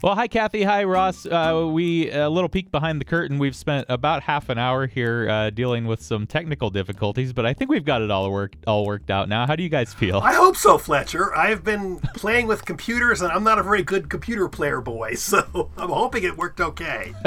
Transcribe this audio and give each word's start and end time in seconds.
Well, 0.00 0.14
hi, 0.14 0.28
Kathy. 0.28 0.62
Hi, 0.62 0.84
Ross. 0.84 1.26
Uh, 1.26 1.68
we 1.72 2.08
a 2.12 2.30
little 2.30 2.48
peek 2.48 2.70
behind 2.70 3.00
the 3.00 3.04
curtain. 3.04 3.36
We've 3.36 3.56
spent 3.56 3.86
about 3.88 4.22
half 4.22 4.48
an 4.48 4.56
hour 4.56 4.86
here 4.86 5.28
uh, 5.28 5.50
dealing 5.50 5.86
with 5.88 6.00
some 6.00 6.24
technical 6.24 6.70
difficulties, 6.70 7.32
but 7.32 7.44
I 7.44 7.52
think 7.52 7.68
we've 7.68 7.84
got 7.84 8.00
it 8.00 8.08
all 8.08 8.30
worked 8.30 8.58
all 8.68 8.86
worked 8.86 9.10
out 9.10 9.28
now. 9.28 9.44
How 9.44 9.56
do 9.56 9.64
you 9.64 9.68
guys 9.68 9.92
feel? 9.92 10.18
I 10.18 10.34
hope 10.34 10.56
so, 10.56 10.78
Fletcher. 10.78 11.34
I've 11.34 11.64
been 11.64 11.98
playing 12.14 12.46
with 12.46 12.64
computers, 12.64 13.22
and 13.22 13.32
I'm 13.32 13.42
not 13.42 13.58
a 13.58 13.62
very 13.64 13.82
good 13.82 14.08
computer 14.08 14.48
player 14.48 14.80
boy, 14.80 15.14
so 15.16 15.72
I'm 15.76 15.90
hoping 15.90 16.22
it 16.22 16.36
worked 16.36 16.60
okay. 16.60 17.12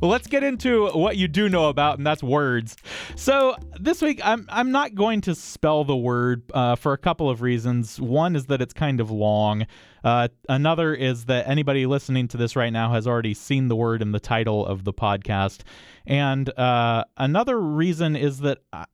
well, 0.00 0.10
let's 0.10 0.28
get 0.28 0.42
into 0.42 0.88
what 0.92 1.18
you 1.18 1.28
do 1.28 1.50
know 1.50 1.68
about, 1.68 1.98
and 1.98 2.06
that's 2.06 2.22
words. 2.22 2.74
So 3.16 3.54
this 3.78 4.00
week, 4.00 4.18
I'm 4.24 4.46
I'm 4.48 4.70
not 4.70 4.94
going 4.94 5.20
to 5.22 5.34
spell 5.34 5.84
the 5.84 5.96
word 5.96 6.42
uh, 6.54 6.74
for 6.74 6.94
a 6.94 6.98
couple 6.98 7.28
of 7.28 7.42
reasons. 7.42 8.00
One 8.00 8.34
is 8.34 8.46
that 8.46 8.62
it's 8.62 8.72
kind 8.72 8.98
of 8.98 9.10
long. 9.10 9.66
Uh, 10.04 10.28
another 10.48 10.94
is 10.94 11.26
that 11.26 11.48
anybody 11.48 11.86
listening 11.86 12.28
to 12.28 12.36
this 12.36 12.56
right 12.56 12.72
now 12.72 12.92
has 12.92 13.06
already 13.06 13.34
seen 13.34 13.68
the 13.68 13.76
word 13.76 14.02
in 14.02 14.12
the 14.12 14.20
title 14.20 14.66
of 14.66 14.84
the 14.84 14.92
podcast, 14.92 15.60
and 16.06 16.48
uh, 16.58 17.04
another 17.16 17.60
reason 17.60 18.16
is 18.16 18.40
that 18.40 18.58
I, 18.72 18.86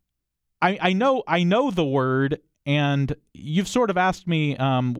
I 0.80 0.92
know 0.92 1.22
I 1.26 1.44
know 1.44 1.70
the 1.70 1.84
word, 1.84 2.40
and 2.66 3.14
you've 3.32 3.68
sort 3.68 3.90
of 3.90 3.96
asked 3.96 4.26
me 4.26 4.56
um, 4.56 4.96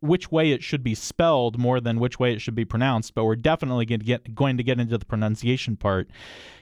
which 0.00 0.30
way 0.30 0.52
it 0.52 0.62
should 0.62 0.82
be 0.82 0.94
spelled 0.94 1.58
more 1.58 1.80
than 1.80 1.98
which 1.98 2.18
way 2.18 2.32
it 2.32 2.40
should 2.40 2.54
be 2.54 2.64
pronounced, 2.64 3.14
but 3.14 3.24
we're 3.24 3.36
definitely 3.36 3.84
going 3.84 4.00
to 4.00 4.06
get 4.06 4.34
going 4.34 4.56
to 4.56 4.62
get 4.62 4.78
into 4.80 4.96
the 4.96 5.04
pronunciation 5.04 5.76
part. 5.76 6.08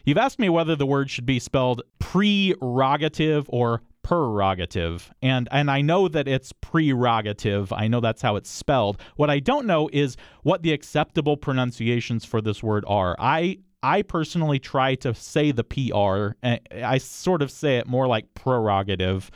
You've 0.05 0.19
asked 0.19 0.39
me 0.39 0.49
whether 0.49 0.77
the 0.77 0.87
word 0.87 1.11
should 1.11 1.27
be 1.27 1.39
spelled 1.39 1.83
prerogative 1.99 3.47
or 3.49 3.83
prerogative. 4.07 5.12
And 5.21 5.49
and 5.51 5.69
I 5.69 5.81
know 5.81 6.07
that 6.07 6.29
it's 6.29 6.53
prerogative. 6.53 7.73
I 7.73 7.89
know 7.89 7.99
that's 7.99 8.23
how 8.23 8.37
it's 8.37 8.49
spelled. 8.49 9.01
What 9.17 9.31
I 9.31 9.41
don't 9.41 9.67
know 9.67 9.91
is 9.93 10.17
what 10.45 10.62
the 10.62 10.73
acceptable 10.73 11.37
pronunciations 11.37 12.25
for 12.25 12.41
this 12.41 12.62
word 12.62 12.84
are. 12.87 13.17
I 13.19 13.59
I 13.83 14.03
personally 14.03 14.61
try 14.61 14.95
to 14.97 15.12
say 15.12 15.51
the 15.51 15.65
PR. 15.65 16.37
I 16.73 16.99
sort 16.99 17.43
of 17.43 17.51
say 17.51 17.79
it 17.79 17.89
more 17.89 18.07
like 18.07 18.33
prerogative. 18.34 19.29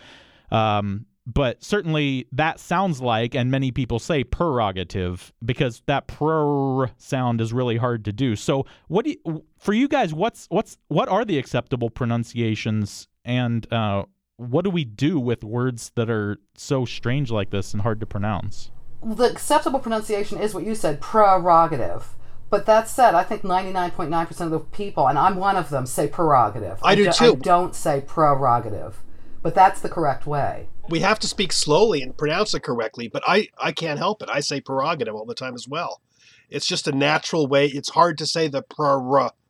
Um, 0.53 1.07
but 1.27 1.63
certainly 1.63 2.27
that 2.33 2.61
sounds 2.61 3.01
like, 3.01 3.35
and 3.35 3.51
many 3.51 3.73
people 3.73 3.99
say 3.99 4.23
prerogative 4.23 5.33
because 5.45 5.83
that 5.87 6.07
pr 6.07 6.85
sound 6.97 7.41
is 7.41 7.53
really 7.53 7.77
hard 7.77 8.05
to 8.05 8.13
do. 8.13 8.37
So, 8.37 8.67
what 8.87 9.05
do 9.05 9.11
you, 9.11 9.45
for 9.59 9.73
you 9.73 9.89
guys? 9.89 10.15
What's 10.15 10.47
what's 10.49 10.79
what 10.89 11.09
are 11.09 11.25
the 11.25 11.39
acceptable 11.39 11.91
pronunciations, 11.91 13.09
and 13.25 13.71
uh, 13.73 14.05
what 14.41 14.65
do 14.65 14.71
we 14.71 14.85
do 14.85 15.21
with 15.21 15.45
words 15.45 15.93
that 15.97 16.09
are 16.09 16.39
so 16.57 16.87
strange 16.87 17.31
like 17.31 17.51
this 17.51 17.75
and 17.75 17.83
hard 17.83 18.01
to 18.01 18.07
pronounce? 18.07 18.71
The 19.03 19.25
acceptable 19.25 19.81
pronunciation 19.81 20.39
is 20.39 20.55
what 20.55 20.65
you 20.65 20.75
said, 20.75 21.01
prerogative. 21.01 22.15
But 22.49 22.65
that 22.67 22.89
said, 22.89 23.15
I 23.15 23.23
think 23.23 23.43
99.9% 23.43 24.41
of 24.41 24.51
the 24.51 24.61
people, 24.61 25.07
and 25.07 25.19
I'm 25.19 25.37
one 25.37 25.57
of 25.57 25.69
them, 25.69 25.85
say 25.85 26.09
prerogative. 26.09 26.79
I, 26.83 26.95
do 26.95 27.05
do, 27.05 27.13
too. 27.13 27.33
I 27.33 27.35
don't 27.35 27.75
say 27.75 28.03
prerogative. 28.07 29.03
But 29.43 29.55
that's 29.55 29.81
the 29.81 29.89
correct 29.89 30.27
way. 30.27 30.69
We 30.89 31.01
have 31.01 31.19
to 31.21 31.29
speak 31.29 31.53
slowly 31.53 32.03
and 32.03 32.17
pronounce 32.17 32.55
it 32.55 32.63
correctly, 32.63 33.09
but 33.09 33.23
I, 33.27 33.49
I 33.59 33.73
can't 33.73 33.99
help 33.99 34.23
it. 34.23 34.31
I 34.33 34.41
say 34.41 34.61
prerogative 34.61 35.15
all 35.15 35.27
the 35.27 35.35
time 35.35 35.55
as 35.55 35.69
well. 35.69 36.01
It's 36.49 36.67
just 36.67 36.89
a 36.89 36.93
natural 36.93 37.47
way. 37.47 37.67
It's 37.67 37.91
hard 37.91 38.19
to 38.19 38.27
say 38.27 38.49
the 38.49 38.63
pror 38.63 39.01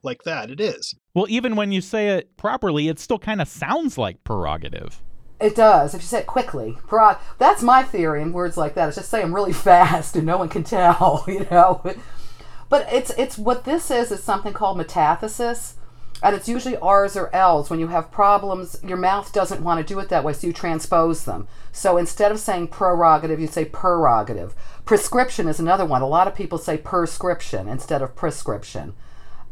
like 0.03 0.22
that. 0.25 0.50
It 0.50 0.61
is. 0.61 0.94
Well, 1.15 1.27
even 1.28 1.56
when 1.56 1.72
you 1.72 1.81
say 1.81 2.11
it 2.11 2.37
properly, 2.37 2.88
it 2.88 2.99
still 2.99 3.19
kind 3.19 3.41
of 3.41 3.49
sounds 3.49 3.99
like 3.99 4.22
prerogative. 4.25 5.03
It 5.41 5.56
does. 5.56 5.94
If 5.94 6.03
you 6.03 6.06
say 6.06 6.21
it 6.21 6.27
quickly, 6.27 6.77
prerog- 6.87 7.19
that's 7.38 7.62
my 7.62 7.83
theory 7.83 8.21
in 8.21 8.33
words 8.33 8.56
like 8.56 8.75
that. 8.75 8.88
It's 8.88 8.97
just 8.97 9.11
say 9.11 9.22
them 9.22 9.34
really 9.34 9.53
fast 9.71 10.15
and 10.16 10.27
no 10.27 10.37
one 10.38 10.49
can 10.49 10.65
tell, 10.65 11.25
you 11.28 11.47
know. 11.50 11.83
But 12.69 12.87
it's 12.93 13.11
it's 13.19 13.38
what 13.38 13.65
this 13.65 13.91
is 13.91 14.12
is 14.12 14.22
something 14.22 14.53
called 14.53 14.78
metathesis, 14.78 15.75
and 16.22 16.37
it's 16.37 16.49
usually 16.49 16.77
R's 16.77 17.17
or 17.17 17.34
L's. 17.34 17.69
When 17.69 17.81
you 17.81 17.88
have 17.88 18.12
problems, 18.12 18.78
your 18.87 18.99
mouth 18.99 19.32
doesn't 19.32 19.65
want 19.65 19.84
to 19.84 19.94
do 19.94 19.99
it 19.99 20.09
that 20.11 20.22
way, 20.22 20.34
so 20.34 20.47
you 20.47 20.53
transpose 20.53 21.25
them. 21.25 21.49
So 21.72 21.97
instead 21.97 22.31
of 22.31 22.38
saying 22.38 22.69
prerogative, 22.69 23.41
you 23.41 23.47
say 23.47 23.65
prerogative. 23.65 24.55
Prescription 24.84 25.49
is 25.49 25.59
another 25.59 25.84
one. 25.84 26.03
A 26.03 26.06
lot 26.06 26.28
of 26.28 26.34
people 26.34 26.59
say 26.59 26.77
prescription 26.77 27.67
instead 27.67 28.03
of 28.03 28.15
prescription. 28.15 28.94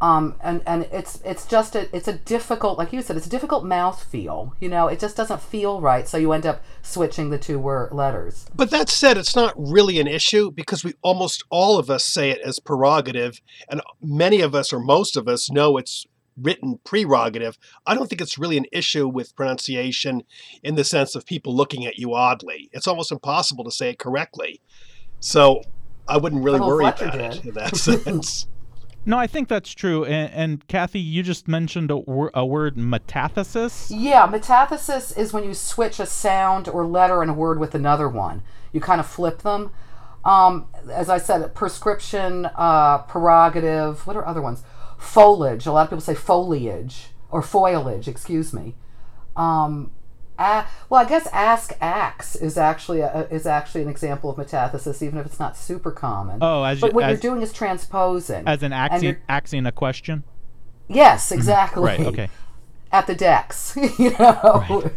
Um, 0.01 0.37
and 0.41 0.63
and 0.65 0.85
it's 0.93 1.21
it's 1.25 1.45
just 1.45 1.75
a 1.75 1.95
it's 1.95 2.07
a 2.07 2.13
difficult 2.13 2.79
like 2.79 2.93
you 2.93 3.03
said 3.03 3.17
it's 3.17 3.27
a 3.27 3.31
difficult 3.31 3.65
mouth 3.65 4.03
feel 4.03 4.55
you 4.61 4.69
know? 4.69 4.87
It 4.87 5.01
just 5.01 5.17
doesn't 5.17 5.43
feel 5.43 5.81
right 5.81 6.07
so 6.07 6.17
you 6.17 6.33
end 6.33 6.47
up 6.47 6.63
switching 6.83 7.31
the 7.31 7.39
two 7.39 7.59
word 7.59 7.93
letters. 7.93 8.47
But 8.55 8.71
that 8.71 8.89
said 8.89 9.17
it's 9.17 9.35
not 9.35 9.55
really 9.57 9.99
an 9.99 10.07
issue 10.07 10.53
because 10.53 10.85
we 10.85 10.95
almost 11.03 11.45
all 11.51 11.79
of 11.79 11.91
us 11.91 12.05
say 12.05 12.31
it 12.31 12.41
as 12.43 12.61
prerogative 12.61 13.41
and 13.69 13.81
many 14.01 14.41
of 14.41 14.55
us 14.55 14.73
or 14.73 14.79
most 14.79 15.17
of 15.17 15.27
us 15.27 15.51
know 15.51 15.77
it's 15.77 16.07
written 16.41 16.79
prerogative. 16.85 17.59
I 17.85 17.95
don't 17.97 18.09
think 18.09 18.21
it's 18.21 18.39
really 18.39 18.57
an 18.57 18.67
issue 18.71 19.09
with 19.09 19.35
pronunciation 19.35 20.23
in 20.63 20.77
the 20.77 20.85
sense 20.85 21.17
of 21.17 21.27
people 21.27 21.57
looking 21.57 21.87
at 21.87 21.99
you 21.99 22.15
oddly. 22.15 22.71
It's 22.73 22.87
almost 22.87 23.11
impossible 23.11 23.65
to 23.65 23.73
say 23.73 23.91
it 23.91 23.99
correctly. 23.99 24.61
So 25.21 25.63
i 26.07 26.17
wouldn't 26.17 26.43
really 26.43 26.61
worry 26.61 26.85
Fletcher 26.85 27.05
about 27.07 27.33
did. 27.33 27.41
it 27.41 27.45
in 27.47 27.55
that 27.55 27.77
sense 28.05 28.47
No, 29.07 29.19
I 29.19 29.27
think 29.27 29.49
that's 29.49 29.73
true. 29.73 30.05
And, 30.05 30.33
and 30.33 30.69
Kathy, 30.69 31.01
you 31.01 31.23
just 31.23 31.49
mentioned 31.49 31.91
a, 31.91 32.03
a 32.35 32.45
word 32.45 32.77
metathesis. 32.77 33.91
Yeah, 33.95 34.27
metathesis 34.27 35.17
is 35.17 35.33
when 35.33 35.45
you 35.45 35.55
switch 35.55 35.99
a 35.99 36.07
sound 36.07 36.69
or 36.69 36.87
letter 36.87 37.23
in 37.23 37.29
a 37.29 37.35
word 37.35 37.59
with 37.59 37.75
another 37.75 38.09
one. 38.09 38.43
You 38.73 38.81
kind 38.81 39.01
of 39.01 39.07
flip 39.07 39.43
them. 39.43 39.71
Um, 40.25 40.67
as 40.93 41.09
I 41.09 41.19
said, 41.19 41.55
prescription, 41.55 42.51
uh, 42.55 42.99
prerogative. 42.99 44.07
What 44.07 44.17
are 44.17 44.27
other 44.27 44.43
ones? 44.43 44.63
Foliage. 44.99 45.65
A 45.65 45.73
lot 45.73 45.85
of 45.85 45.89
people 45.89 46.01
say 46.01 46.15
foliage 46.15 47.09
or 47.31 47.41
foliage. 47.41 48.09
Excuse 48.09 48.53
me. 48.53 48.75
Um, 49.37 49.93
a- 50.39 50.65
well, 50.89 51.05
I 51.05 51.09
guess 51.09 51.27
ask 51.33 51.73
axe 51.81 52.37
is 52.37 52.57
actually 52.57 53.01
a, 53.01 53.27
is 53.31 53.47
actually 53.47 53.83
an 53.83 53.89
example 53.89 54.31
of 54.31 54.37
metathesis, 54.37 55.03
even 55.03 55.19
if 55.19 55.27
it's 55.27 55.41
not 55.41 55.57
super 55.57 55.91
common. 55.91 56.39
Oh, 56.41 56.63
as 56.63 56.81
but 56.81 56.89
you- 56.91 56.95
what 56.97 57.05
as- 57.05 57.23
you're 57.23 57.33
doing 57.33 57.43
is 57.43 57.53
transposing. 57.53 58.47
As 58.47 58.63
an 58.63 58.73
axing, 58.73 59.17
axing 59.29 59.67
a 59.67 59.73
question? 59.73 60.25
Yes, 60.89 61.33
exactly. 61.33 61.83
Right, 61.83 62.01
okay. 62.01 62.29
At 62.91 63.07
the 63.07 63.15
decks, 63.15 63.77
you 63.99 64.11
know. 64.19 64.91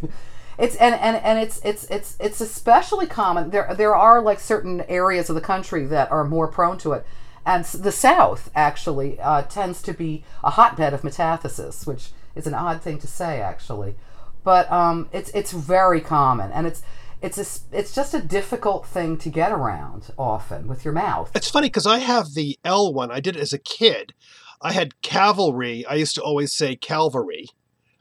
It's 0.58 0.76
and, 0.76 0.94
and, 0.96 1.18
and 1.18 1.40
it's 1.40 1.60
it's 1.66 1.86
it's 1.86 2.16
it's 2.20 2.40
especially 2.40 3.08
common. 3.08 3.50
There 3.50 3.74
there 3.76 3.96
are 3.96 4.22
like 4.22 4.40
certain 4.40 4.82
areas 4.82 5.30
of 5.30 5.36
the 5.36 5.42
country 5.42 5.86
that 5.88 6.12
are 6.12 6.24
more 6.24 6.48
prone 6.48 6.78
to 6.80 6.94
it, 6.94 7.06
and 7.46 7.66
the 7.66 7.92
South 7.92 8.52
actually 8.56 9.20
uh, 9.20 9.42
tends 9.44 9.82
to 9.82 9.94
be 9.94 10.24
a 10.44 10.52
hotbed 10.52 10.94
of 10.94 11.02
metathesis, 11.02 11.88
which 11.88 12.12
is 12.36 12.46
an 12.48 12.54
odd 12.54 12.82
thing 12.82 13.00
to 13.00 13.08
say 13.08 13.42
actually, 13.42 13.96
but 14.44 14.72
um, 14.72 15.10
it's 15.12 15.30
it's 15.32 15.52
very 15.52 16.02
common, 16.02 16.52
and 16.52 16.66
it's 16.68 16.82
it's 17.22 17.38
a, 17.38 17.42
s- 17.42 17.66
it's 17.72 17.94
just 17.94 18.14
a 18.14 18.22
difficult 18.22 18.86
thing 18.88 19.18
to 19.20 19.30
get 19.30 19.52
around 19.52 20.12
often 20.18 20.68
with 20.68 20.84
your 20.84 20.94
mouth. 20.94 21.32
It's 21.36 21.50
funny 21.50 21.68
because 21.68 21.86
I 21.86 22.00
have 22.00 22.34
the 22.34 22.58
L 22.66 22.94
one. 22.94 23.12
I 23.12 23.20
did 23.20 23.36
it 23.36 23.42
as 23.42 23.54
a 23.54 23.60
kid. 23.60 24.14
I 24.62 24.72
had 24.74 25.02
cavalry. 25.02 25.86
I 25.86 25.96
used 25.96 26.16
to 26.16 26.22
always 26.22 26.54
say 26.54 26.76
cavalry. 26.76 27.48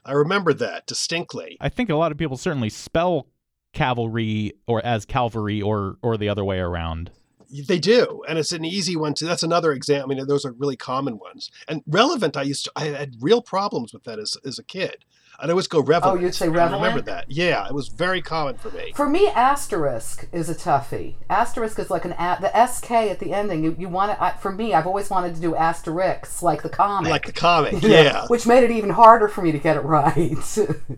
I 0.05 0.13
remember 0.13 0.53
that 0.53 0.87
distinctly. 0.87 1.57
I 1.61 1.69
think 1.69 1.89
a 1.89 1.95
lot 1.95 2.11
of 2.11 2.17
people 2.17 2.37
certainly 2.37 2.69
spell 2.69 3.27
cavalry 3.73 4.53
or 4.67 4.83
as 4.85 5.05
cavalry 5.05 5.61
or 5.61 5.97
or 6.01 6.17
the 6.17 6.29
other 6.29 6.43
way 6.43 6.59
around. 6.59 7.11
They 7.67 7.79
do, 7.79 8.23
and 8.29 8.39
it's 8.39 8.53
an 8.53 8.63
easy 8.63 8.95
one 8.95 9.13
to. 9.15 9.25
That's 9.25 9.43
another 9.43 9.73
example. 9.73 10.11
I 10.11 10.15
mean, 10.15 10.25
those 10.27 10.45
are 10.45 10.53
really 10.53 10.77
common 10.77 11.17
ones. 11.19 11.51
And 11.67 11.83
relevant, 11.85 12.37
I 12.37 12.43
used 12.43 12.63
to. 12.65 12.71
I 12.77 12.85
had 12.85 13.15
real 13.19 13.41
problems 13.41 13.93
with 13.93 14.03
that 14.05 14.19
as 14.19 14.37
as 14.45 14.57
a 14.57 14.63
kid. 14.63 15.03
I'd 15.41 15.49
always 15.49 15.67
go 15.67 15.81
relevant. 15.81 16.19
Oh, 16.19 16.21
you'd 16.23 16.35
say 16.35 16.45
I 16.45 16.49
remember 16.49 17.01
that. 17.01 17.25
Yeah, 17.29 17.65
it 17.67 17.73
was 17.73 17.87
very 17.87 18.21
common 18.21 18.57
for 18.57 18.69
me. 18.69 18.93
For 18.95 19.09
me, 19.09 19.27
asterisk 19.29 20.27
is 20.31 20.49
a 20.49 20.55
toughie. 20.55 21.15
Asterisk 21.29 21.79
is 21.79 21.89
like 21.89 22.05
an 22.05 22.11
a- 22.13 22.37
the 22.39 22.65
sk 22.67 22.91
at 22.91 23.19
the 23.19 23.33
ending. 23.33 23.63
You 23.63 23.75
you 23.79 23.89
want 23.89 24.17
to. 24.17 24.35
For 24.39 24.51
me, 24.51 24.73
I've 24.73 24.85
always 24.85 25.09
wanted 25.09 25.33
to 25.35 25.41
do 25.41 25.55
asterisks 25.55 26.43
like 26.43 26.61
the 26.61 26.69
comic, 26.69 27.09
Like 27.09 27.25
the 27.25 27.31
comic, 27.33 27.73
yeah. 27.81 28.27
which 28.27 28.45
made 28.45 28.63
it 28.63 28.71
even 28.71 28.91
harder 28.91 29.27
for 29.27 29.41
me 29.41 29.51
to 29.51 29.57
get 29.59 29.75
it 29.77 29.79
right. 29.83 30.37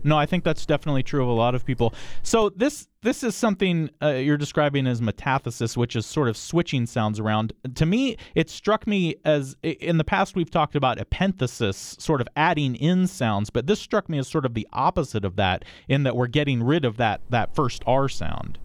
No, 0.04 0.18
I 0.18 0.26
think 0.26 0.44
that's 0.44 0.66
definitely 0.66 1.02
true 1.02 1.22
of 1.22 1.28
a 1.28 1.32
lot 1.32 1.54
of 1.54 1.64
people. 1.64 1.94
So 2.22 2.50
this 2.50 2.86
this 3.04 3.22
is 3.22 3.36
something 3.36 3.90
uh, 4.02 4.08
you're 4.08 4.38
describing 4.38 4.86
as 4.86 5.00
metathesis, 5.00 5.76
which 5.76 5.94
is 5.94 6.06
sort 6.06 6.26
of 6.26 6.36
switching 6.36 6.86
sounds 6.86 7.20
around. 7.20 7.52
To 7.74 7.86
me, 7.86 8.16
it 8.34 8.48
struck 8.48 8.86
me 8.86 9.16
as 9.24 9.56
in 9.62 9.98
the 9.98 10.04
past 10.04 10.34
we've 10.34 10.50
talked 10.50 10.74
about 10.74 10.98
epenthesis, 10.98 12.00
sort 12.00 12.22
of 12.22 12.28
adding 12.34 12.74
in 12.74 13.06
sounds, 13.06 13.50
but 13.50 13.66
this 13.66 13.78
struck 13.78 14.08
me 14.08 14.18
as 14.18 14.26
sort 14.26 14.46
of 14.46 14.54
the 14.54 14.66
opposite 14.72 15.24
of 15.24 15.36
that, 15.36 15.64
in 15.86 16.02
that 16.04 16.16
we're 16.16 16.26
getting 16.26 16.62
rid 16.62 16.84
of 16.84 16.96
that 16.96 17.20
that 17.28 17.54
first 17.54 17.84
R 17.86 18.08
sound. 18.08 18.58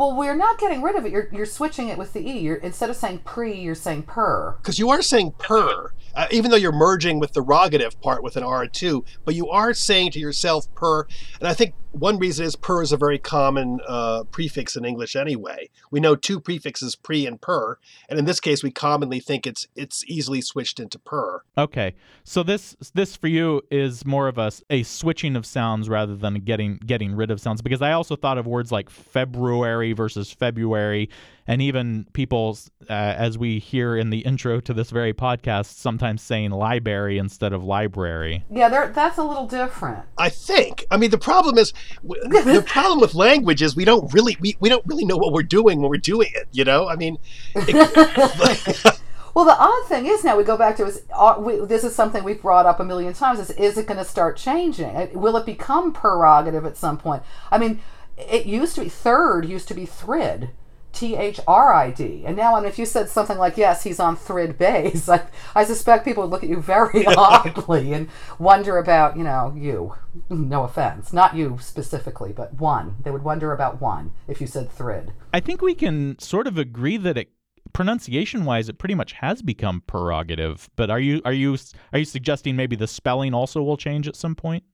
Well, 0.00 0.16
we're 0.16 0.34
not 0.34 0.58
getting 0.58 0.80
rid 0.80 0.96
of 0.96 1.04
it. 1.04 1.12
You're, 1.12 1.28
you're 1.30 1.44
switching 1.44 1.88
it 1.88 1.98
with 1.98 2.14
the 2.14 2.26
E. 2.26 2.38
You're, 2.38 2.56
instead 2.56 2.88
of 2.88 2.96
saying 2.96 3.18
pre, 3.26 3.60
you're 3.60 3.74
saying 3.74 4.04
per. 4.04 4.52
because 4.52 4.78
you 4.78 4.88
are 4.88 5.02
saying 5.02 5.32
per, 5.32 5.92
uh, 6.14 6.26
even 6.30 6.50
though 6.50 6.56
you're 6.56 6.72
merging 6.72 7.18
with 7.18 7.34
the 7.34 7.44
rogative 7.44 8.00
part 8.00 8.22
with 8.22 8.38
an 8.38 8.42
R 8.42 8.66
too, 8.66 9.04
but 9.26 9.34
you 9.34 9.50
are 9.50 9.74
saying 9.74 10.12
to 10.12 10.18
yourself 10.18 10.74
per. 10.74 11.06
And 11.38 11.46
I 11.46 11.52
think 11.52 11.74
one 11.92 12.18
reason 12.18 12.46
is 12.46 12.56
per 12.56 12.82
is 12.82 12.92
a 12.92 12.96
very 12.96 13.18
common 13.18 13.80
uh, 13.86 14.24
prefix 14.24 14.76
in 14.76 14.84
English 14.84 15.16
anyway. 15.16 15.68
We 15.90 16.00
know 16.00 16.14
two 16.14 16.40
prefixes 16.40 16.96
pre 16.96 17.26
and 17.26 17.40
per, 17.40 17.78
and 18.08 18.18
in 18.18 18.24
this 18.24 18.40
case, 18.40 18.62
we 18.62 18.70
commonly 18.70 19.20
think 19.20 19.46
it's 19.46 19.66
it's 19.74 20.04
easily 20.06 20.40
switched 20.40 20.78
into 20.78 20.98
per. 20.98 21.42
Okay, 21.58 21.94
so 22.24 22.42
this 22.42 22.76
this 22.94 23.16
for 23.16 23.28
you 23.28 23.62
is 23.70 24.06
more 24.06 24.28
of 24.28 24.38
a, 24.38 24.52
a 24.70 24.82
switching 24.82 25.36
of 25.36 25.44
sounds 25.44 25.88
rather 25.88 26.16
than 26.16 26.34
getting 26.34 26.76
getting 26.76 27.14
rid 27.14 27.30
of 27.30 27.40
sounds 27.40 27.62
because 27.62 27.82
I 27.82 27.92
also 27.92 28.16
thought 28.16 28.38
of 28.38 28.46
words 28.46 28.70
like 28.70 28.88
February 28.88 29.92
versus 29.92 30.32
February, 30.32 31.10
and 31.46 31.60
even 31.60 32.06
people 32.12 32.56
uh, 32.88 32.92
as 32.92 33.36
we 33.36 33.58
hear 33.58 33.96
in 33.96 34.10
the 34.10 34.20
intro 34.20 34.60
to 34.60 34.72
this 34.72 34.90
very 34.90 35.12
podcast 35.12 35.76
sometimes 35.76 36.22
saying 36.22 36.50
library 36.50 37.18
instead 37.18 37.52
of 37.52 37.64
library. 37.64 38.44
Yeah, 38.50 38.68
that's 38.68 39.18
a 39.18 39.24
little 39.24 39.46
different. 39.46 40.04
I 40.16 40.28
think. 40.28 40.86
I 40.90 40.96
mean, 40.96 41.10
the 41.10 41.18
problem 41.18 41.58
is 41.58 41.72
w- 41.72 41.79
the 42.02 42.64
problem 42.66 43.00
with 43.00 43.14
language 43.14 43.62
is 43.62 43.76
we 43.76 43.84
don't 43.84 44.12
really 44.12 44.36
we, 44.40 44.56
we 44.60 44.68
don't 44.68 44.84
really 44.86 45.04
know 45.04 45.16
what 45.16 45.32
we're 45.32 45.42
doing 45.42 45.80
when 45.80 45.90
we're 45.90 45.96
doing 45.98 46.28
it. 46.34 46.48
You 46.52 46.64
know, 46.64 46.88
I 46.88 46.96
mean, 46.96 47.18
it- 47.54 49.00
Well, 49.32 49.44
the 49.44 49.56
odd 49.56 49.86
thing 49.86 50.06
is 50.06 50.24
now 50.24 50.36
we 50.36 50.42
go 50.42 50.56
back 50.56 50.76
to 50.78 50.86
is 50.86 51.02
uh, 51.14 51.36
we, 51.38 51.64
this 51.64 51.84
is 51.84 51.94
something 51.94 52.24
we've 52.24 52.42
brought 52.42 52.66
up 52.66 52.80
a 52.80 52.84
million 52.84 53.12
times. 53.12 53.38
Is 53.38 53.50
is 53.52 53.78
it 53.78 53.86
going 53.86 53.98
to 53.98 54.04
start 54.04 54.36
changing? 54.36 55.10
Will 55.14 55.36
it 55.36 55.46
become 55.46 55.92
prerogative 55.92 56.64
at 56.66 56.76
some 56.76 56.98
point? 56.98 57.22
I 57.50 57.56
mean, 57.58 57.80
it 58.18 58.46
used 58.46 58.74
to 58.74 58.80
be 58.80 58.88
third 58.88 59.46
used 59.46 59.68
to 59.68 59.74
be 59.74 59.86
thrid, 59.86 60.50
T 60.92 61.16
H 61.16 61.40
R 61.46 61.72
I 61.72 61.90
D, 61.90 62.24
and 62.26 62.36
now 62.36 62.58
mean, 62.58 62.68
if 62.68 62.78
you 62.78 62.86
said 62.86 63.08
something 63.08 63.38
like 63.38 63.56
yes, 63.56 63.84
he's 63.84 64.00
on 64.00 64.16
thrid 64.16 64.58
base, 64.58 65.08
I, 65.08 65.26
I 65.54 65.64
suspect 65.64 66.04
people 66.04 66.22
would 66.24 66.30
look 66.30 66.42
at 66.42 66.48
you 66.48 66.60
very 66.60 67.06
oddly 67.16 67.92
and 67.92 68.08
wonder 68.38 68.78
about 68.78 69.16
you 69.16 69.24
know 69.24 69.54
you. 69.56 69.94
No 70.28 70.64
offense, 70.64 71.12
not 71.12 71.36
you 71.36 71.58
specifically, 71.60 72.32
but 72.32 72.54
one. 72.54 72.96
They 73.04 73.10
would 73.10 73.22
wonder 73.22 73.52
about 73.52 73.80
one 73.80 74.10
if 74.26 74.40
you 74.40 74.46
said 74.46 74.70
thrid. 74.70 75.12
I 75.32 75.40
think 75.40 75.62
we 75.62 75.74
can 75.74 76.18
sort 76.18 76.46
of 76.46 76.58
agree 76.58 76.96
that 76.96 77.16
it 77.16 77.30
pronunciation 77.72 78.44
wise 78.44 78.68
it 78.68 78.78
pretty 78.78 78.94
much 78.94 79.12
has 79.12 79.42
become 79.42 79.82
prerogative 79.86 80.68
but 80.74 80.90
are 80.90 80.98
you 80.98 81.20
are 81.24 81.32
you 81.32 81.56
are 81.92 82.00
you 82.00 82.04
suggesting 82.04 82.56
maybe 82.56 82.74
the 82.74 82.86
spelling 82.86 83.32
also 83.32 83.62
will 83.62 83.76
change 83.76 84.08
at 84.08 84.16
some 84.16 84.34
point 84.34 84.64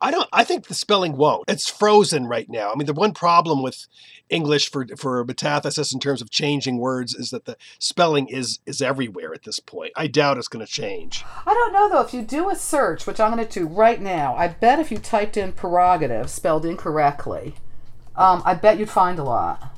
I 0.00 0.10
don't. 0.10 0.28
I 0.32 0.44
think 0.44 0.66
the 0.66 0.74
spelling 0.74 1.16
won't. 1.16 1.44
It's 1.48 1.68
frozen 1.68 2.26
right 2.26 2.48
now. 2.48 2.70
I 2.70 2.76
mean, 2.76 2.86
the 2.86 2.92
one 2.92 3.12
problem 3.12 3.62
with 3.62 3.86
English 4.30 4.70
for 4.70 4.86
for 4.96 5.24
metathesis 5.24 5.92
in 5.92 6.00
terms 6.00 6.22
of 6.22 6.30
changing 6.30 6.78
words 6.78 7.14
is 7.14 7.30
that 7.30 7.44
the 7.44 7.56
spelling 7.78 8.28
is 8.28 8.60
is 8.66 8.80
everywhere 8.80 9.34
at 9.34 9.42
this 9.42 9.58
point. 9.58 9.92
I 9.96 10.06
doubt 10.06 10.38
it's 10.38 10.48
going 10.48 10.64
to 10.64 10.70
change. 10.70 11.24
I 11.46 11.54
don't 11.54 11.72
know 11.72 11.88
though. 11.88 12.02
If 12.02 12.14
you 12.14 12.22
do 12.22 12.48
a 12.48 12.56
search, 12.56 13.06
which 13.06 13.20
I'm 13.20 13.34
going 13.34 13.46
to 13.46 13.60
do 13.60 13.66
right 13.66 14.00
now, 14.00 14.34
I 14.36 14.48
bet 14.48 14.78
if 14.78 14.90
you 14.90 14.98
typed 14.98 15.36
in 15.36 15.52
prerogative 15.52 16.30
spelled 16.30 16.64
incorrectly, 16.64 17.54
um, 18.16 18.42
I 18.44 18.54
bet 18.54 18.78
you'd 18.78 18.90
find 18.90 19.18
a 19.18 19.24
lot. 19.24 19.74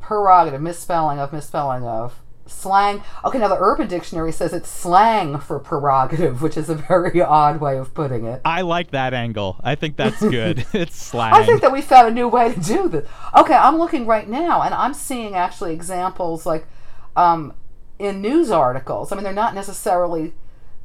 Prerogative, 0.00 0.62
misspelling 0.62 1.18
of, 1.18 1.32
misspelling 1.32 1.84
of. 1.84 2.22
Slang. 2.46 3.02
Okay, 3.24 3.38
now 3.38 3.48
the 3.48 3.58
Urban 3.58 3.88
Dictionary 3.88 4.32
says 4.32 4.52
it's 4.52 4.68
slang 4.68 5.38
for 5.38 5.58
prerogative, 5.58 6.42
which 6.42 6.56
is 6.56 6.68
a 6.68 6.74
very 6.74 7.20
odd 7.20 7.60
way 7.60 7.76
of 7.78 7.94
putting 7.94 8.24
it. 8.24 8.40
I 8.44 8.62
like 8.62 8.90
that 8.92 9.14
angle. 9.14 9.60
I 9.62 9.74
think 9.74 9.96
that's 9.96 10.20
good. 10.20 10.66
it's 10.72 10.96
slang. 10.96 11.34
I 11.34 11.44
think 11.44 11.60
that 11.62 11.72
we 11.72 11.82
found 11.82 12.08
a 12.08 12.10
new 12.10 12.28
way 12.28 12.52
to 12.52 12.60
do 12.60 12.88
this. 12.88 13.08
Okay, 13.36 13.54
I'm 13.54 13.76
looking 13.78 14.06
right 14.06 14.28
now, 14.28 14.62
and 14.62 14.74
I'm 14.74 14.94
seeing 14.94 15.34
actually 15.34 15.72
examples 15.72 16.46
like 16.46 16.66
um, 17.16 17.54
in 17.98 18.20
news 18.20 18.50
articles. 18.50 19.12
I 19.12 19.16
mean, 19.16 19.24
they're 19.24 19.32
not 19.32 19.54
necessarily 19.54 20.34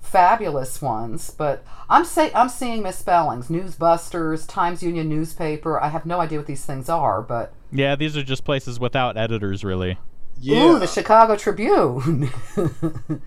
fabulous 0.01 0.81
ones, 0.81 1.29
but 1.29 1.63
I'm 1.89 2.05
say 2.05 2.31
I'm 2.33 2.49
seeing 2.49 2.81
misspellings. 2.81 3.47
Newsbusters, 3.47 4.47
Times 4.47 4.81
Union 4.81 5.07
newspaper. 5.07 5.79
I 5.79 5.89
have 5.89 6.05
no 6.05 6.19
idea 6.19 6.39
what 6.39 6.47
these 6.47 6.65
things 6.65 6.89
are, 6.89 7.21
but 7.21 7.53
yeah, 7.71 7.95
these 7.95 8.17
are 8.17 8.23
just 8.23 8.43
places 8.43 8.79
without 8.79 9.17
editors, 9.17 9.63
really. 9.63 9.97
Yeah. 10.41 10.65
ooh, 10.65 10.79
the 10.79 10.88
Chicago 10.88 11.35
Tribune. 11.35 12.29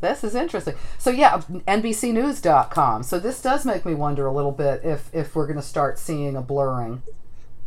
this 0.00 0.24
is 0.24 0.34
interesting. 0.34 0.74
So 0.98 1.10
yeah, 1.10 1.38
NBCNews.com. 1.38 3.02
So 3.02 3.18
this 3.18 3.42
does 3.42 3.66
make 3.66 3.84
me 3.84 3.94
wonder 3.94 4.26
a 4.26 4.32
little 4.32 4.52
bit 4.52 4.82
if 4.84 5.14
if 5.14 5.34
we're 5.34 5.46
going 5.46 5.56
to 5.58 5.62
start 5.62 5.98
seeing 5.98 6.36
a 6.36 6.42
blurring. 6.42 7.02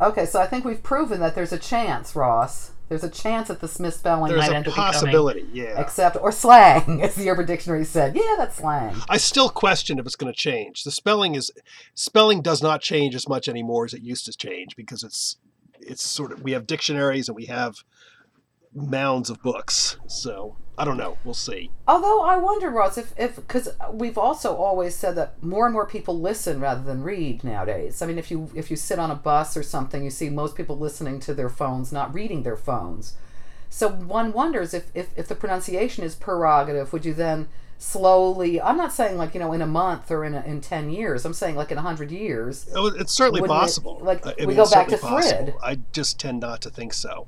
Okay, 0.00 0.24
so 0.24 0.40
I 0.40 0.46
think 0.46 0.64
we've 0.64 0.82
proven 0.82 1.20
that 1.20 1.34
there's 1.34 1.52
a 1.52 1.58
chance, 1.58 2.16
Ross. 2.16 2.72
There's 2.88 3.04
a 3.04 3.10
chance 3.10 3.46
that 3.48 3.60
this 3.60 3.78
misspelling 3.78 4.32
There's 4.32 4.48
might 4.48 4.56
end 4.56 4.66
up 4.66 4.72
becoming 4.72 4.92
possibility. 4.92 5.46
Yeah. 5.52 5.80
Except 5.80 6.16
or 6.16 6.32
slang, 6.32 7.00
as 7.04 7.14
the 7.14 7.30
Urban 7.30 7.46
Dictionary 7.46 7.84
said. 7.84 8.16
Yeah, 8.16 8.34
that's 8.36 8.56
slang. 8.56 8.96
I 9.08 9.16
still 9.18 9.48
question 9.48 10.00
if 10.00 10.06
it's 10.06 10.16
going 10.16 10.32
to 10.32 10.36
change. 10.36 10.82
The 10.82 10.90
spelling 10.90 11.36
is 11.36 11.52
spelling 11.94 12.42
does 12.42 12.62
not 12.62 12.80
change 12.80 13.14
as 13.14 13.28
much 13.28 13.46
anymore 13.46 13.84
as 13.84 13.94
it 13.94 14.02
used 14.02 14.24
to 14.26 14.32
change 14.32 14.74
because 14.74 15.04
it's 15.04 15.36
it's 15.78 16.02
sort 16.02 16.32
of 16.32 16.42
we 16.42 16.52
have 16.52 16.66
dictionaries 16.66 17.28
and 17.28 17.36
we 17.36 17.46
have 17.46 17.76
mounds 18.72 19.30
of 19.30 19.42
books. 19.42 19.96
So 20.06 20.56
I 20.78 20.84
don't 20.84 20.96
know. 20.96 21.18
We'll 21.24 21.34
see. 21.34 21.70
Although 21.86 22.22
I 22.22 22.36
wonder, 22.36 22.70
Ross, 22.70 22.96
if 22.98 23.12
if 23.18 23.36
because 23.36 23.68
we've 23.92 24.16
also 24.18 24.56
always 24.56 24.94
said 24.94 25.14
that 25.16 25.42
more 25.42 25.66
and 25.66 25.72
more 25.72 25.86
people 25.86 26.18
listen 26.18 26.60
rather 26.60 26.82
than 26.82 27.02
read 27.02 27.44
nowadays. 27.44 28.00
I 28.02 28.06
mean, 28.06 28.18
if 28.18 28.30
you 28.30 28.50
if 28.54 28.70
you 28.70 28.76
sit 28.76 28.98
on 28.98 29.10
a 29.10 29.14
bus 29.14 29.56
or 29.56 29.62
something, 29.62 30.02
you 30.04 30.10
see 30.10 30.30
most 30.30 30.54
people 30.56 30.78
listening 30.78 31.20
to 31.20 31.34
their 31.34 31.48
phones, 31.50 31.92
not 31.92 32.14
reading 32.14 32.42
their 32.42 32.56
phones. 32.56 33.14
So 33.68 33.88
one 33.88 34.32
wonders 34.32 34.72
if 34.74 34.90
if, 34.94 35.10
if 35.16 35.28
the 35.28 35.34
pronunciation 35.34 36.02
is 36.04 36.14
prerogative, 36.14 36.92
would 36.92 37.04
you 37.04 37.14
then 37.14 37.48
slowly? 37.78 38.60
I'm 38.60 38.76
not 38.76 38.92
saying 38.92 39.16
like 39.16 39.34
you 39.34 39.40
know 39.40 39.52
in 39.52 39.62
a 39.62 39.66
month 39.66 40.10
or 40.10 40.24
in 40.24 40.34
a, 40.34 40.42
in 40.42 40.60
ten 40.60 40.90
years. 40.90 41.24
I'm 41.24 41.34
saying 41.34 41.56
like 41.56 41.70
in 41.70 41.78
a 41.78 41.82
hundred 41.82 42.10
years. 42.10 42.68
Oh, 42.74 42.86
It's 42.86 43.12
certainly 43.12 43.42
Wouldn't 43.42 43.56
it- 43.58 43.60
possible. 43.60 43.98
like, 44.02 44.26
I 44.26 44.34
we 44.40 44.46
mean, 44.46 44.56
go 44.56 44.68
back 44.70 44.88
to 44.88 44.96
possible. 44.98 45.20
thread. 45.20 45.54
I 45.62 45.78
just 45.92 46.18
tend 46.18 46.40
not 46.40 46.62
to 46.62 46.70
think 46.70 46.94
so. 46.94 47.26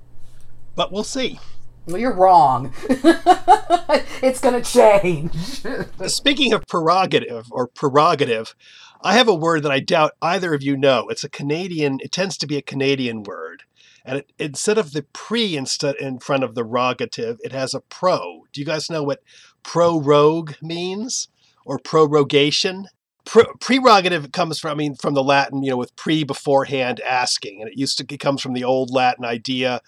But 0.75 0.93
we'll 0.93 1.05
see. 1.05 1.39
Well, 1.87 1.99
you're 1.99 2.15
wrong. 2.15 2.73
it's 2.89 4.41
going 4.41 4.63
to 4.63 4.71
change. 4.71 5.63
Speaking 6.07 6.53
of 6.53 6.67
prerogative 6.69 7.47
or 7.51 7.67
prerogative, 7.67 8.55
I 9.03 9.15
have 9.15 9.27
a 9.27 9.35
word 9.35 9.65
that 9.65 9.73
I 9.73 9.81
doubt 9.81 10.13
either 10.23 10.55
of 10.55 10.63
you 10.63 10.77
know. 10.77 11.09
It's 11.09 11.25
a 11.25 11.29
Canadian. 11.29 11.99
It 12.01 12.13
tends 12.13 12.37
to 12.39 12.47
be 12.47 12.57
a 12.57 12.63
Canadian 12.63 13.25
word, 13.25 13.65
and 14.05 14.19
it, 14.19 14.33
instead 14.39 14.79
of 14.79 14.93
the 14.93 15.03
pre 15.13 15.57
instead 15.57 15.97
in 15.97 16.21
front 16.21 16.45
of 16.45 16.55
the 16.55 16.65
rogative, 16.65 17.39
it 17.43 17.51
has 17.51 17.75
a 17.75 17.81
pro. 17.81 18.45
Do 18.53 18.61
you 18.61 18.67
guys 18.67 18.89
know 18.89 19.03
what 19.03 19.25
prorogue 19.65 20.55
means 20.63 21.29
or 21.65 21.81
prorogation? 21.81 22.85
Pro- 23.25 23.55
prerogative 23.59 24.31
comes 24.31 24.61
from 24.61 24.71
I 24.71 24.75
mean 24.75 24.95
from 24.95 25.15
the 25.15 25.25
Latin, 25.25 25.65
you 25.65 25.71
know, 25.71 25.77
with 25.77 25.97
pre 25.97 26.23
beforehand 26.23 27.01
asking, 27.01 27.61
and 27.61 27.69
it 27.69 27.77
used 27.77 27.99
to 27.99 28.07
it 28.09 28.21
comes 28.21 28.41
from 28.41 28.53
the 28.53 28.65
old 28.65 28.91
Latin 28.91 29.25
idea 29.25 29.81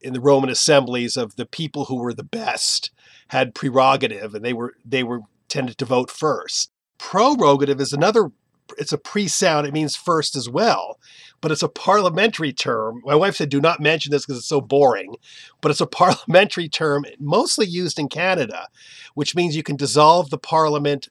in 0.00 0.12
the 0.12 0.20
Roman 0.20 0.50
assemblies 0.50 1.16
of 1.16 1.36
the 1.36 1.46
people 1.46 1.86
who 1.86 1.96
were 1.96 2.14
the 2.14 2.24
best 2.24 2.90
had 3.28 3.54
prerogative, 3.54 4.34
and 4.34 4.44
they 4.44 4.52
were 4.52 4.74
they 4.84 5.02
were 5.02 5.20
tended 5.48 5.78
to 5.78 5.84
vote 5.84 6.10
first. 6.10 6.70
Prorogative 6.98 7.80
is 7.80 7.92
another. 7.92 8.30
It's 8.76 8.92
a 8.92 8.98
pre-sound. 8.98 9.66
It 9.66 9.72
means 9.72 9.96
first 9.96 10.36
as 10.36 10.48
well, 10.48 10.98
but 11.40 11.50
it's 11.50 11.62
a 11.62 11.68
parliamentary 11.68 12.52
term. 12.52 13.00
My 13.04 13.14
wife 13.14 13.36
said, 13.36 13.48
"Do 13.48 13.60
not 13.60 13.80
mention 13.80 14.12
this 14.12 14.26
because 14.26 14.38
it's 14.38 14.48
so 14.48 14.60
boring," 14.60 15.16
but 15.60 15.70
it's 15.70 15.80
a 15.80 15.86
parliamentary 16.02 16.68
term, 16.68 17.04
mostly 17.18 17.66
used 17.66 17.98
in 17.98 18.08
Canada, 18.08 18.68
which 19.14 19.34
means 19.34 19.56
you 19.56 19.62
can 19.62 19.76
dissolve 19.76 20.30
the 20.30 20.38
parliament 20.38 21.08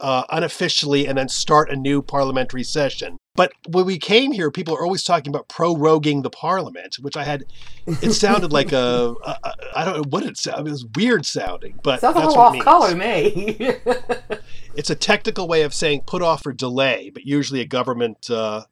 uh, 0.00 0.24
unofficially 0.30 1.06
and 1.06 1.18
then 1.18 1.28
start 1.28 1.70
a 1.70 1.76
new 1.76 2.02
parliamentary 2.02 2.64
session. 2.64 3.16
But 3.36 3.52
when 3.68 3.86
we 3.86 3.98
came 3.98 4.32
here, 4.32 4.50
people 4.50 4.74
are 4.74 4.82
always 4.82 5.04
talking 5.04 5.30
about 5.30 5.48
proroguing 5.48 6.22
the 6.22 6.30
parliament, 6.30 6.96
which 7.00 7.16
I 7.16 7.24
had. 7.24 7.44
It 7.86 8.12
sounded 8.12 8.52
like 8.52 8.72
a, 8.72 9.14
a, 9.24 9.38
a 9.44 9.54
I 9.76 9.84
don't 9.84 9.96
know 9.96 10.04
what 10.08 10.24
it 10.24 10.36
sounded. 10.36 10.66
It 10.66 10.70
was 10.72 10.86
weird 10.96 11.24
sounding, 11.24 11.78
but 11.82 12.00
Sounds 12.00 12.16
a 12.16 12.20
that's 12.20 12.34
little 12.34 12.42
what 12.42 12.58
off 12.58 12.64
color 12.64 12.96
me. 12.96 13.76
It's 14.76 14.88
a 14.88 14.94
technical 14.94 15.48
way 15.48 15.62
of 15.62 15.74
saying 15.74 16.02
put 16.06 16.22
off 16.22 16.46
or 16.46 16.52
delay, 16.52 17.10
but 17.12 17.24
usually 17.26 17.60
a 17.60 17.66
government 17.66 18.30
uh, 18.30 18.62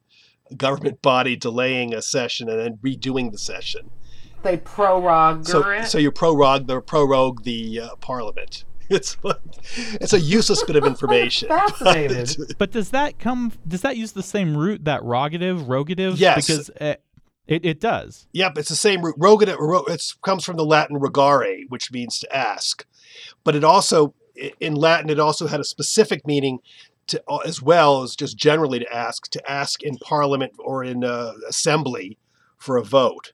government 0.55 1.01
body 1.01 1.35
delaying 1.35 1.93
a 1.93 2.01
session 2.01 2.47
and 2.49 2.59
then 2.59 2.77
redoing 2.77 3.31
the 3.31 3.37
session. 3.37 3.89
they 4.43 4.57
prorogue 4.57 5.45
So, 5.45 5.69
it. 5.69 5.85
so 5.87 5.97
you 5.97 6.11
prorogue 6.11 6.67
the 6.67 6.81
prorogue 6.81 7.43
the 7.43 7.81
uh, 7.81 7.95
parliament. 7.97 8.63
It's 8.95 9.17
like, 9.23 9.37
it's 10.01 10.13
a 10.13 10.19
useless 10.19 10.63
bit 10.63 10.75
of 10.75 10.83
information. 10.93 11.47
Fascinated. 11.49 12.35
But 12.57 12.71
does 12.71 12.89
that 12.89 13.19
come? 13.19 13.51
Does 13.67 13.81
that 13.81 13.97
use 13.97 14.13
the 14.13 14.23
same 14.23 14.57
root 14.57 14.85
that 14.85 15.01
rogative, 15.01 15.65
rogative? 15.65 16.15
Yes. 16.17 16.47
Because 16.47 16.69
uh, 16.81 16.95
It 17.47 17.65
it 17.65 17.79
does. 17.79 18.27
Yep, 18.33 18.57
it's 18.57 18.69
the 18.69 18.75
same 18.75 19.03
root. 19.03 19.17
Rogative. 19.17 19.89
It 19.89 20.03
comes 20.23 20.43
from 20.43 20.57
the 20.57 20.65
Latin 20.65 20.99
rogare, 20.99 21.65
which 21.69 21.91
means 21.91 22.19
to 22.19 22.35
ask, 22.35 22.85
but 23.43 23.55
it 23.55 23.63
also 23.63 24.13
in 24.59 24.75
Latin 24.75 25.09
it 25.09 25.19
also 25.19 25.47
had 25.47 25.59
a 25.59 25.63
specific 25.65 26.25
meaning 26.25 26.59
to, 27.07 27.21
as 27.45 27.61
well 27.61 28.03
as 28.03 28.15
just 28.15 28.37
generally 28.37 28.79
to 28.79 28.93
ask 28.93 29.29
to 29.31 29.51
ask 29.51 29.83
in 29.83 29.97
Parliament 29.97 30.53
or 30.59 30.83
in 30.83 31.03
uh, 31.03 31.33
assembly 31.47 32.17
for 32.57 32.77
a 32.77 32.83
vote 32.83 33.33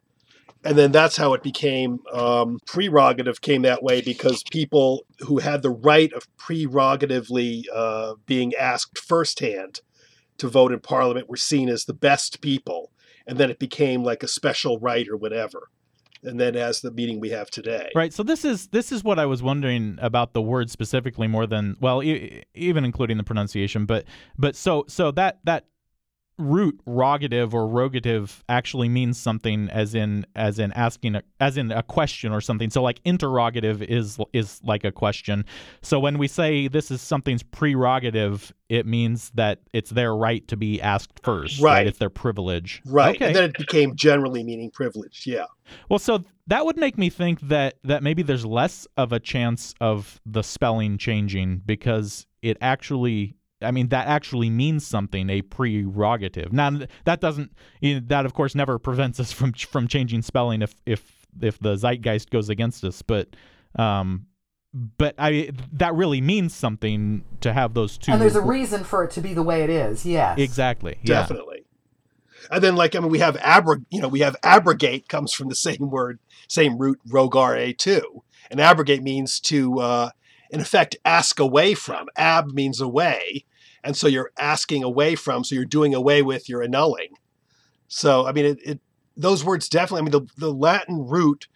and 0.66 0.78
then 0.78 0.92
that's 0.92 1.16
how 1.16 1.34
it 1.34 1.44
became 1.44 2.00
um, 2.12 2.60
prerogative 2.66 3.40
came 3.40 3.62
that 3.62 3.84
way 3.84 4.02
because 4.02 4.44
people 4.50 5.06
who 5.20 5.38
had 5.38 5.62
the 5.62 5.70
right 5.70 6.12
of 6.14 6.28
prerogatively 6.38 7.66
uh, 7.72 8.16
being 8.26 8.54
asked 8.56 8.98
firsthand 8.98 9.82
to 10.40 10.48
vote 10.48 10.72
in 10.72 10.80
parliament 10.80 11.30
were 11.30 11.38
seen 11.38 11.70
as 11.70 11.86
the 11.86 11.94
best 11.94 12.42
people. 12.42 12.92
And 13.28 13.38
then 13.38 13.52
it 13.52 13.60
became 13.60 14.04
like 14.04 14.24
a 14.24 14.28
special 14.28 14.80
right 14.80 15.08
or 15.08 15.16
whatever. 15.16 15.70
And 16.24 16.40
then 16.40 16.56
as 16.56 16.82
the 16.82 16.92
meeting 16.92 17.20
we 17.20 17.30
have 17.30 17.52
today. 17.52 17.92
Right. 17.94 18.12
So 18.12 18.24
this 18.24 18.44
is 18.44 18.68
this 18.70 18.92
is 18.92 19.04
what 19.04 19.20
i 19.20 19.28
was 19.28 19.44
wondering 19.44 20.00
about 20.02 20.34
the 20.34 20.42
word 20.42 20.72
specifically 20.72 21.28
more 21.28 21.46
than 21.46 21.78
well 21.80 22.02
e- 22.02 22.44
even 22.56 22.84
including 22.84 23.18
the 23.18 23.24
pronunciation 23.24 23.86
but 23.86 24.06
but 24.36 24.56
so 24.56 24.86
so 24.88 25.12
that 25.12 25.40
that 25.44 25.66
root 26.38 26.80
rogative 26.86 27.54
or 27.54 27.68
rogative 27.68 28.42
actually 28.50 28.90
means 28.90 29.18
something 29.18 29.70
as 29.70 29.96
in 29.96 30.26
as 30.36 30.60
in 30.60 30.72
asking 30.74 31.16
a, 31.16 31.24
as 31.40 31.58
in 31.58 31.72
a 31.72 31.82
question 31.84 32.32
or 32.34 32.42
something. 32.42 32.70
So 32.70 32.82
like 32.82 33.00
interrogative 33.06 33.82
is 33.82 34.18
is 34.34 34.60
like 34.64 34.84
a 34.84 34.92
question. 34.92 35.46
So 35.82 36.00
when 36.00 36.18
we 36.18 36.28
say 36.28 36.68
this 36.68 36.92
is 36.92 37.02
something's 37.02 37.44
prerogative 37.44 38.54
it 38.68 38.86
means 38.86 39.32
that 39.36 39.60
it's 39.74 39.92
their 39.92 40.16
right 40.16 40.46
to 40.48 40.58
be 40.58 40.82
asked 40.82 41.20
first 41.24 41.62
right, 41.62 41.74
right? 41.74 41.88
it's 41.88 42.00
their 42.00 42.10
privilege. 42.10 42.82
Right. 42.86 43.16
Okay. 43.16 43.28
and 43.28 43.36
then 43.36 43.44
it 43.46 43.58
became 43.58 43.96
generally 43.96 44.44
meaning 44.44 44.72
privilege. 44.72 45.26
Yeah. 45.26 45.46
Well 45.90 46.00
so 46.00 46.24
that 46.48 46.66
would 46.66 46.78
make 46.78 46.98
me 46.98 47.10
think 47.10 47.40
that 47.42 47.76
that 47.84 48.04
maybe 48.04 48.24
there's 48.24 48.46
less 48.46 48.88
of 48.98 49.14
a 49.14 49.20
chance 49.20 49.74
of 49.80 50.20
the 50.26 50.42
spelling 50.42 50.98
changing 50.98 51.62
because 51.66 52.28
it 52.42 52.58
actually 52.60 53.36
I 53.62 53.72
mean, 53.72 53.90
that 53.90 54.08
actually 54.08 54.50
means 54.50 54.86
something, 54.86 55.30
a 55.30 55.42
prerogative. 55.42 56.52
Now, 56.52 56.72
that 57.06 57.22
doesn't, 57.22 57.52
you 57.82 57.96
know, 57.96 58.02
that 58.08 58.26
of 58.26 58.34
course 58.34 58.56
never 58.56 58.78
prevents 58.80 59.20
us 59.20 59.32
from 59.32 59.54
from 59.54 59.88
changing 59.88 60.22
spelling 60.22 60.62
if 60.62 60.76
if 60.86 61.28
if 61.42 61.60
the 61.60 61.76
zeitgeist 61.76 62.30
goes 62.30 62.50
against 62.50 62.84
us. 62.84 63.02
But 63.02 63.30
um, 63.76 64.28
but 64.98 65.16
I 65.18 65.52
that 65.74 65.96
really 65.96 66.22
means 66.22 66.54
something 66.54 67.24
to 67.42 67.54
have 67.54 67.74
those 67.74 67.98
two. 67.98 68.12
And 68.12 68.22
there's 68.22 68.36
a 68.36 68.42
reason 68.42 68.84
for 68.84 69.04
it 69.04 69.12
to 69.12 69.22
be 69.22 69.34
the 69.34 69.44
way 69.44 69.64
it 69.64 69.70
is. 69.70 70.06
Yes, 70.06 70.38
exactly, 70.38 71.00
definitely. 71.04 71.60
Yeah. 71.60 71.62
And 72.52 72.64
then, 72.64 72.76
like 72.76 72.96
I 72.96 73.00
mean, 73.00 73.10
we 73.10 73.20
have 73.20 73.36
abrog, 73.38 73.86
you 73.90 74.02
know, 74.02 74.08
we 74.08 74.20
have 74.20 74.36
abrogate 74.44 75.08
comes 75.08 75.34
from 75.34 75.50
the 75.50 75.56
same 75.56 75.90
word, 75.90 76.20
same 76.48 76.78
root, 76.78 77.00
rogare 77.08 77.76
too. 77.78 78.24
And 78.52 78.60
abrogate 78.60 79.02
means 79.02 79.40
to, 79.42 79.80
uh, 79.80 80.10
in 80.56 80.62
effect, 80.62 80.96
ask 81.04 81.40
away 81.40 81.74
from. 81.74 82.08
Ab 82.16 82.52
means 82.54 82.80
away, 82.80 83.44
and 83.84 83.96
so 83.96 84.08
you're 84.08 84.32
asking 84.40 84.84
away 84.84 85.16
from 85.16 85.44
so 85.44 85.54
you're 85.54 85.66
doing 85.66 85.94
away 85.94 86.22
with 86.22 86.50
you're 86.50 86.64
annulling. 86.64 87.14
So 87.88 88.26
i 88.26 88.32
mean 88.32 88.46
it, 88.46 88.60
it 88.66 88.80
those 89.16 89.46
words 89.46 89.70
definitely 89.70 90.00
i 90.00 90.04
mean 90.04 90.12
the, 90.12 90.32
the 90.38 90.54
latin 90.54 91.06
root 91.08 91.48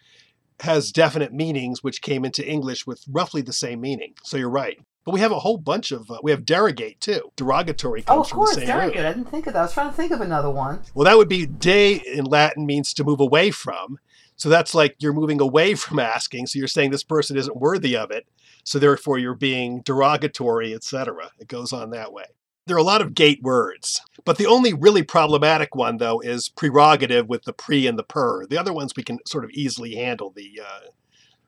has 0.60 0.92
definite 0.92 1.32
meanings 1.32 1.82
which 1.82 2.00
came 2.00 2.24
into 2.24 2.46
english 2.46 2.86
with 2.86 3.04
roughly 3.08 3.42
the 3.42 3.52
same 3.52 3.80
meaning. 3.80 4.14
So 4.22 4.36
you're 4.36 4.50
right. 4.50 4.78
But 5.04 5.14
we 5.14 5.20
have 5.20 5.32
a 5.32 5.40
whole 5.40 5.56
bunch 5.56 5.90
of 5.92 6.10
uh, 6.10 6.18
we 6.22 6.30
have 6.30 6.44
derogate 6.44 7.00
too. 7.00 7.32
Derogatory 7.36 8.02
comes 8.02 8.16
oh, 8.16 8.20
of 8.20 8.30
course, 8.30 8.52
from 8.52 8.60
the 8.60 8.66
same 8.66 8.76
derogate. 8.76 8.96
root. 8.96 9.06
i 9.06 9.12
didn't 9.12 9.30
think 9.30 9.46
of 9.46 9.54
that. 9.54 9.60
I 9.60 9.62
was 9.62 9.72
trying 9.72 9.90
to 9.90 9.96
think 9.96 10.12
of 10.12 10.20
another 10.20 10.50
one. 10.50 10.82
Well 10.94 11.06
that 11.06 11.16
would 11.16 11.28
be 11.28 11.46
de 11.46 11.96
in 12.06 12.26
latin 12.26 12.66
means 12.66 12.94
to 12.94 13.04
move 13.04 13.20
away 13.20 13.50
from. 13.50 13.98
So 14.36 14.48
that's 14.48 14.74
like 14.74 14.96
you're 15.00 15.12
moving 15.12 15.40
away 15.40 15.74
from 15.74 15.98
asking. 15.98 16.46
So 16.46 16.58
you're 16.58 16.68
saying 16.68 16.90
this 16.90 17.02
person 17.02 17.36
isn't 17.36 17.56
worthy 17.56 17.96
of 17.96 18.10
it 18.10 18.26
so 18.70 18.78
therefore 18.78 19.18
you're 19.18 19.34
being 19.34 19.82
derogatory, 19.82 20.72
etc. 20.72 21.32
It 21.40 21.48
goes 21.48 21.72
on 21.72 21.90
that 21.90 22.12
way. 22.12 22.26
There 22.66 22.76
are 22.76 22.78
a 22.78 22.84
lot 22.84 23.02
of 23.02 23.14
gate 23.14 23.42
words, 23.42 24.00
but 24.24 24.38
the 24.38 24.46
only 24.46 24.72
really 24.72 25.02
problematic 25.02 25.74
one, 25.74 25.96
though, 25.96 26.20
is 26.20 26.48
prerogative 26.48 27.28
with 27.28 27.42
the 27.42 27.52
pre 27.52 27.88
and 27.88 27.98
the 27.98 28.04
per. 28.04 28.46
The 28.46 28.58
other 28.58 28.72
ones 28.72 28.92
we 28.94 29.02
can 29.02 29.18
sort 29.26 29.42
of 29.42 29.50
easily 29.50 29.96
handle 29.96 30.30
the 30.30 30.60
uh, 30.64 30.90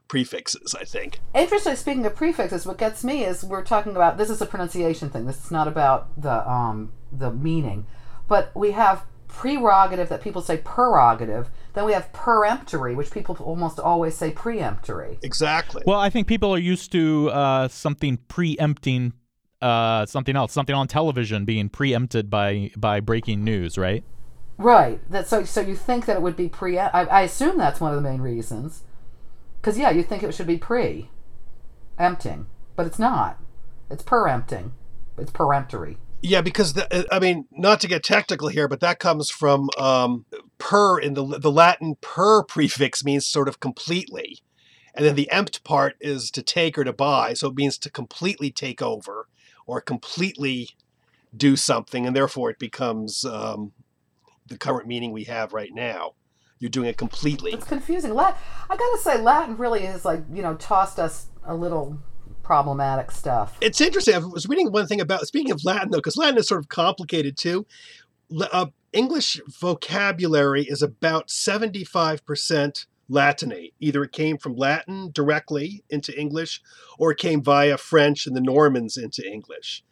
prefixes, 0.08 0.74
I 0.74 0.82
think. 0.82 1.20
Interestingly, 1.32 1.76
Speaking 1.76 2.06
of 2.06 2.16
prefixes, 2.16 2.66
what 2.66 2.76
gets 2.76 3.04
me 3.04 3.22
is 3.22 3.44
we're 3.44 3.62
talking 3.62 3.94
about 3.94 4.18
this 4.18 4.28
is 4.28 4.42
a 4.42 4.46
pronunciation 4.46 5.08
thing. 5.08 5.26
This 5.26 5.44
is 5.44 5.52
not 5.52 5.68
about 5.68 6.20
the 6.20 6.50
um, 6.50 6.90
the 7.12 7.30
meaning, 7.30 7.86
but 8.26 8.50
we 8.52 8.72
have 8.72 9.04
prerogative 9.28 10.08
that 10.08 10.22
people 10.22 10.42
say 10.42 10.56
prerogative. 10.56 11.50
Then 11.74 11.86
we 11.86 11.92
have 11.92 12.12
peremptory, 12.12 12.94
which 12.94 13.10
people 13.10 13.36
almost 13.40 13.78
always 13.78 14.14
say 14.14 14.30
preemptory. 14.30 15.18
Exactly. 15.22 15.82
Well, 15.86 15.98
I 15.98 16.10
think 16.10 16.26
people 16.26 16.52
are 16.54 16.58
used 16.58 16.92
to 16.92 17.30
uh, 17.30 17.68
something 17.68 18.18
preempting 18.28 19.14
uh, 19.62 20.04
something 20.06 20.34
else, 20.34 20.52
something 20.52 20.74
on 20.74 20.88
television 20.88 21.44
being 21.44 21.68
preempted 21.68 22.28
by 22.28 22.70
by 22.76 23.00
breaking 23.00 23.44
news, 23.44 23.78
right? 23.78 24.04
Right. 24.58 25.00
That 25.10 25.28
so 25.28 25.44
so 25.44 25.60
you 25.60 25.76
think 25.76 26.06
that 26.06 26.16
it 26.16 26.22
would 26.22 26.36
be 26.36 26.48
pre? 26.48 26.78
I, 26.78 27.04
I 27.04 27.22
assume 27.22 27.56
that's 27.56 27.80
one 27.80 27.94
of 27.94 28.02
the 28.02 28.08
main 28.08 28.20
reasons. 28.20 28.82
Because 29.60 29.78
yeah, 29.78 29.90
you 29.90 30.02
think 30.02 30.22
it 30.22 30.34
should 30.34 30.48
be 30.48 30.58
pre 30.58 31.08
empting, 31.98 32.46
but 32.76 32.86
it's 32.86 32.98
not. 32.98 33.38
It's 33.88 34.02
perempting. 34.02 34.72
It's 35.16 35.30
peremptory. 35.30 35.96
Yeah, 36.22 36.40
because 36.40 36.74
the, 36.74 37.06
I 37.12 37.18
mean, 37.18 37.46
not 37.50 37.80
to 37.80 37.88
get 37.88 38.04
technical 38.04 38.46
here, 38.46 38.68
but 38.68 38.78
that 38.78 39.00
comes 39.00 39.28
from 39.28 39.68
um, 39.76 40.24
per 40.58 40.98
in 40.98 41.14
the 41.14 41.24
the 41.24 41.50
Latin 41.50 41.96
per 42.00 42.44
prefix 42.44 43.04
means 43.04 43.26
sort 43.26 43.48
of 43.48 43.58
completely, 43.58 44.38
and 44.94 45.04
then 45.04 45.16
the 45.16 45.30
empt 45.32 45.64
part 45.64 45.96
is 46.00 46.30
to 46.30 46.42
take 46.42 46.78
or 46.78 46.84
to 46.84 46.92
buy, 46.92 47.34
so 47.34 47.48
it 47.48 47.56
means 47.56 47.76
to 47.78 47.90
completely 47.90 48.52
take 48.52 48.80
over 48.80 49.26
or 49.66 49.80
completely 49.80 50.70
do 51.36 51.56
something, 51.56 52.06
and 52.06 52.14
therefore 52.14 52.50
it 52.50 52.58
becomes 52.58 53.24
um, 53.24 53.72
the 54.46 54.56
current 54.56 54.86
meaning 54.86 55.10
we 55.10 55.24
have 55.24 55.52
right 55.52 55.74
now. 55.74 56.12
You're 56.60 56.70
doing 56.70 56.88
it 56.88 56.96
completely. 56.96 57.52
It's 57.52 57.66
confusing. 57.66 58.14
Latin, 58.14 58.40
I 58.70 58.76
gotta 58.76 58.98
say, 58.98 59.20
Latin 59.20 59.56
really 59.56 59.80
has 59.86 60.04
like 60.04 60.20
you 60.32 60.42
know 60.42 60.54
tossed 60.54 61.00
us 61.00 61.26
a 61.44 61.56
little 61.56 61.98
problematic 62.42 63.10
stuff. 63.10 63.56
It's 63.60 63.80
interesting. 63.80 64.14
I 64.14 64.18
was 64.18 64.48
reading 64.48 64.72
one 64.72 64.86
thing 64.86 65.00
about 65.00 65.26
speaking 65.26 65.52
of 65.52 65.64
Latin 65.64 65.90
though, 65.90 65.98
because 65.98 66.16
Latin 66.16 66.38
is 66.38 66.48
sort 66.48 66.60
of 66.60 66.68
complicated 66.68 67.36
too. 67.36 67.66
Uh, 68.52 68.66
English 68.92 69.40
vocabulary 69.60 70.64
is 70.64 70.82
about 70.82 71.30
seventy-five 71.30 72.24
percent 72.24 72.86
Latinate. 73.10 73.74
Either 73.80 74.02
it 74.04 74.12
came 74.12 74.38
from 74.38 74.56
Latin 74.56 75.10
directly 75.12 75.84
into 75.90 76.18
English, 76.18 76.60
or 76.98 77.12
it 77.12 77.18
came 77.18 77.42
via 77.42 77.76
French 77.76 78.26
and 78.26 78.36
the 78.36 78.40
Normans 78.40 78.96
into 78.96 79.26
English. 79.26 79.84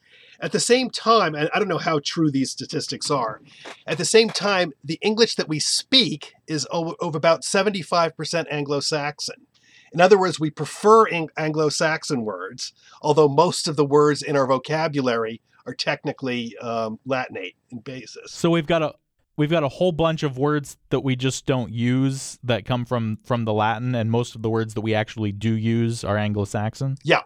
At 0.43 0.53
the 0.53 0.61
same 0.61 0.89
time, 0.89 1.35
and 1.35 1.51
I 1.55 1.59
don't 1.59 1.69
know 1.69 1.77
how 1.79 2.01
true 2.03 2.31
these 2.31 2.51
statistics 2.51 3.11
are, 3.11 3.43
at 3.87 3.99
the 3.99 4.07
same 4.07 4.31
time, 4.31 4.73
the 4.83 4.99
English 5.03 5.35
that 5.35 5.49
we 5.49 5.59
speak 5.59 6.33
is 6.47 6.67
over, 6.71 6.95
over 7.01 7.19
about 7.19 7.43
75% 7.43 8.47
Anglo 8.51 8.81
Saxon. 8.81 9.47
In 9.93 10.01
other 10.01 10.19
words, 10.19 10.39
we 10.39 10.51
prefer 10.51 11.07
Anglo 11.37 11.69
Saxon 11.69 12.25
words, 12.25 12.73
although 13.03 13.29
most 13.29 13.67
of 13.67 13.77
the 13.77 13.85
words 13.85 14.23
in 14.23 14.37
our 14.37 14.47
vocabulary 14.47 15.41
are 15.67 15.75
technically 15.75 16.57
um, 16.59 16.99
Latinate 17.07 17.55
in 17.71 17.81
basis. 17.81 18.33
So 18.33 18.51
we've 18.51 18.67
got 18.67 18.83
a 18.83 18.95
we've 19.37 19.51
got 19.51 19.65
a 19.65 19.69
whole 19.69 19.93
bunch 19.93 20.23
of 20.23 20.39
words 20.39 20.77
that 20.91 21.01
we 21.01 21.17
just 21.17 21.47
don't 21.47 21.73
use 21.73 22.39
that 22.45 22.65
come 22.65 22.85
from 22.85 23.19
from 23.25 23.45
the 23.45 23.53
Latin, 23.53 23.95
and 23.95 24.11
most 24.11 24.35
of 24.35 24.43
the 24.43 24.51
words 24.51 24.75
that 24.75 24.83
we 24.83 24.95
actually 24.95 25.33
do 25.33 25.55
use 25.55 26.05
are 26.05 26.17
Anglo-Saxon. 26.17 26.97
Yeah. 27.03 27.23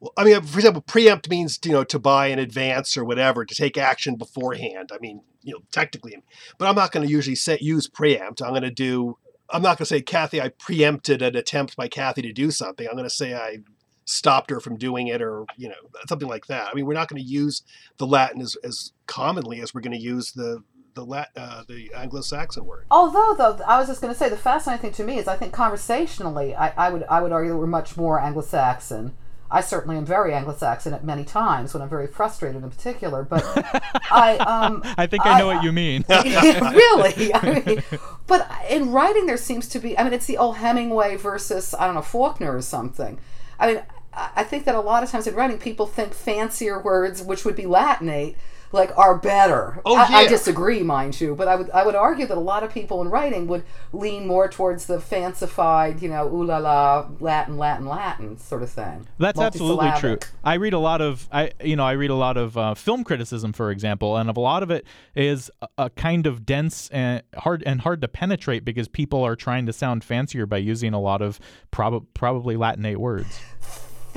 Well, 0.00 0.12
I 0.16 0.24
mean, 0.24 0.42
for 0.42 0.58
example, 0.58 0.82
preempt 0.82 1.30
means 1.30 1.58
you 1.64 1.72
know 1.72 1.84
to 1.84 1.98
buy 1.98 2.26
in 2.26 2.38
advance 2.38 2.96
or 2.96 3.04
whatever 3.04 3.44
to 3.44 3.54
take 3.54 3.78
action 3.78 4.16
beforehand. 4.16 4.90
I 4.92 4.98
mean, 4.98 5.22
you 5.42 5.54
know, 5.54 5.60
technically, 5.72 6.16
but 6.58 6.68
I'm 6.68 6.74
not 6.74 6.92
going 6.92 7.06
to 7.06 7.12
usually 7.12 7.36
say 7.36 7.58
use 7.60 7.88
preempt. 7.88 8.42
I'm 8.42 8.50
going 8.50 8.62
to 8.62 8.70
do 8.70 9.16
I'm 9.50 9.62
not 9.62 9.78
going 9.78 9.84
to 9.84 9.86
say, 9.86 10.00
Kathy, 10.00 10.40
I 10.40 10.48
preempted 10.48 11.22
an 11.22 11.36
attempt 11.36 11.76
by 11.76 11.88
Kathy 11.88 12.22
to 12.22 12.32
do 12.32 12.50
something. 12.50 12.86
I'm 12.86 12.94
going 12.94 13.04
to 13.04 13.10
say 13.10 13.34
I 13.34 13.58
stopped 14.04 14.50
her 14.50 14.60
from 14.60 14.76
doing 14.76 15.08
it 15.08 15.20
or, 15.20 15.46
you 15.56 15.68
know, 15.68 15.74
something 16.08 16.28
like 16.28 16.46
that. 16.46 16.68
I 16.68 16.74
mean, 16.74 16.86
we're 16.86 16.94
not 16.94 17.08
going 17.08 17.22
to 17.22 17.28
use 17.28 17.62
the 17.98 18.06
Latin 18.06 18.40
as, 18.40 18.56
as 18.62 18.92
commonly 19.06 19.60
as 19.60 19.74
we're 19.74 19.80
going 19.80 19.98
to 19.98 20.02
use 20.02 20.32
the, 20.32 20.62
the 20.94 21.04
Lat, 21.04 21.30
uh, 21.36 21.64
the 21.68 21.92
Anglo-Saxon 21.94 22.64
word. 22.64 22.86
Although, 22.90 23.34
though, 23.36 23.58
I 23.66 23.78
was 23.78 23.88
just 23.88 24.00
going 24.00 24.12
to 24.12 24.18
say 24.18 24.28
the 24.28 24.36
fascinating 24.36 24.82
thing 24.82 24.92
to 24.92 25.04
me 25.04 25.18
is 25.18 25.28
I 25.28 25.36
think 25.36 25.52
conversationally, 25.52 26.54
I, 26.54 26.72
I 26.76 26.90
would 26.90 27.04
I 27.04 27.20
would 27.20 27.32
argue 27.32 27.52
that 27.52 27.58
we're 27.58 27.66
much 27.66 27.96
more 27.96 28.18
Anglo-Saxon 28.18 29.14
I 29.50 29.60
certainly 29.60 29.96
am 29.96 30.04
very 30.04 30.34
Anglo-Saxon 30.34 30.92
at 30.92 31.04
many 31.04 31.24
times 31.24 31.72
when 31.72 31.82
I'm 31.82 31.88
very 31.88 32.06
frustrated 32.06 32.62
in 32.62 32.70
particular. 32.70 33.22
But 33.22 33.44
I, 34.10 34.36
um, 34.38 34.82
I 34.98 35.06
think 35.06 35.24
I, 35.24 35.32
I 35.32 35.38
know 35.38 35.46
what 35.46 35.62
you 35.62 35.72
mean. 35.72 36.04
really, 36.08 37.34
I 37.34 37.62
mean, 37.64 37.82
but 38.26 38.50
in 38.68 38.92
writing 38.92 39.26
there 39.26 39.36
seems 39.36 39.68
to 39.68 39.78
be. 39.78 39.98
I 39.98 40.04
mean, 40.04 40.12
it's 40.12 40.26
the 40.26 40.38
old 40.38 40.56
Hemingway 40.56 41.16
versus 41.16 41.74
I 41.74 41.86
don't 41.86 41.94
know 41.94 42.02
Faulkner 42.02 42.56
or 42.56 42.62
something. 42.62 43.18
I 43.58 43.66
mean, 43.72 43.82
I 44.12 44.44
think 44.44 44.64
that 44.64 44.74
a 44.74 44.80
lot 44.80 45.02
of 45.02 45.10
times 45.10 45.26
in 45.26 45.34
writing, 45.34 45.58
people 45.58 45.86
think 45.86 46.14
fancier 46.14 46.80
words, 46.80 47.22
which 47.22 47.44
would 47.44 47.56
be 47.56 47.64
Latinate, 47.64 48.36
like 48.76 48.96
are 48.96 49.18
better. 49.18 49.80
Oh, 49.84 49.96
I, 49.96 50.04
I 50.04 50.26
disagree, 50.28 50.82
mind 50.82 51.20
you, 51.20 51.34
but 51.34 51.48
I 51.48 51.56
would 51.56 51.70
I 51.70 51.84
would 51.84 51.96
argue 51.96 52.26
that 52.26 52.36
a 52.36 52.40
lot 52.40 52.62
of 52.62 52.72
people 52.72 53.02
in 53.02 53.08
writing 53.08 53.48
would 53.48 53.64
lean 53.92 54.26
more 54.26 54.48
towards 54.48 54.86
the 54.86 55.00
fancified, 55.00 56.00
you 56.00 56.08
know, 56.08 56.28
ooh 56.28 56.44
la 56.44 56.58
la, 56.58 57.08
Latin, 57.18 57.56
Latin, 57.56 57.86
Latin 57.86 58.38
sort 58.38 58.62
of 58.62 58.70
thing. 58.70 59.08
That's 59.18 59.40
absolutely 59.40 59.90
true. 59.98 60.18
I 60.44 60.54
read 60.54 60.74
a 60.74 60.78
lot 60.78 61.00
of 61.00 61.28
I 61.32 61.50
you 61.62 61.74
know 61.74 61.84
I 61.84 61.92
read 61.92 62.10
a 62.10 62.14
lot 62.14 62.36
of 62.36 62.56
uh, 62.56 62.74
film 62.74 63.02
criticism, 63.02 63.52
for 63.52 63.70
example, 63.70 64.16
and 64.16 64.30
a 64.30 64.38
lot 64.38 64.62
of 64.62 64.70
it 64.70 64.86
is 65.16 65.50
a, 65.60 65.68
a 65.78 65.90
kind 65.90 66.26
of 66.26 66.46
dense 66.46 66.88
and 66.90 67.22
hard 67.36 67.62
and 67.66 67.80
hard 67.80 68.00
to 68.02 68.08
penetrate 68.08 68.64
because 68.64 68.86
people 68.86 69.24
are 69.24 69.34
trying 69.34 69.66
to 69.66 69.72
sound 69.72 70.04
fancier 70.04 70.46
by 70.46 70.58
using 70.58 70.92
a 70.92 71.00
lot 71.00 71.22
of 71.22 71.40
prob- 71.70 72.06
probably 72.14 72.56
Latinate 72.56 72.98
words. 72.98 73.40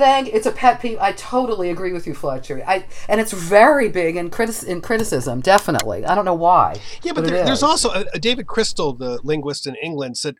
Thank. 0.00 0.28
It's 0.28 0.46
a 0.46 0.50
pet 0.50 0.80
peeve. 0.80 0.96
I 0.98 1.12
totally 1.12 1.68
agree 1.68 1.92
with 1.92 2.06
you, 2.06 2.14
Fletcher. 2.14 2.64
I 2.66 2.86
and 3.06 3.20
it's 3.20 3.32
very 3.32 3.90
big 3.90 4.16
in 4.16 4.30
in 4.66 4.80
criticism. 4.80 5.42
Definitely. 5.42 6.06
I 6.06 6.14
don't 6.14 6.24
know 6.24 6.32
why. 6.32 6.76
Yeah, 7.02 7.12
but 7.12 7.24
it 7.24 7.30
there, 7.30 7.44
there's 7.44 7.62
also 7.62 7.90
uh, 7.90 8.04
David 8.14 8.46
Crystal, 8.46 8.94
the 8.94 9.20
linguist 9.22 9.66
in 9.66 9.74
England, 9.74 10.16
said, 10.16 10.36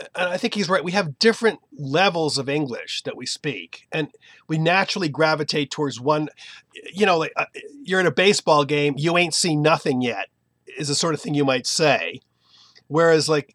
and 0.00 0.28
I 0.28 0.36
think 0.36 0.54
he's 0.54 0.68
right. 0.68 0.82
We 0.82 0.90
have 0.90 1.20
different 1.20 1.60
levels 1.78 2.36
of 2.36 2.48
English 2.48 3.02
that 3.04 3.16
we 3.16 3.26
speak, 3.26 3.86
and 3.92 4.08
we 4.48 4.58
naturally 4.58 5.08
gravitate 5.08 5.70
towards 5.70 6.00
one. 6.00 6.28
You 6.92 7.06
know, 7.06 7.16
like 7.16 7.32
uh, 7.36 7.46
you're 7.84 8.00
in 8.00 8.06
a 8.06 8.10
baseball 8.10 8.64
game, 8.64 8.94
you 8.96 9.16
ain't 9.16 9.34
seen 9.34 9.62
nothing 9.62 10.02
yet, 10.02 10.26
is 10.76 10.88
the 10.88 10.96
sort 10.96 11.14
of 11.14 11.20
thing 11.20 11.34
you 11.34 11.44
might 11.44 11.68
say. 11.68 12.20
Whereas, 12.88 13.28
like 13.28 13.54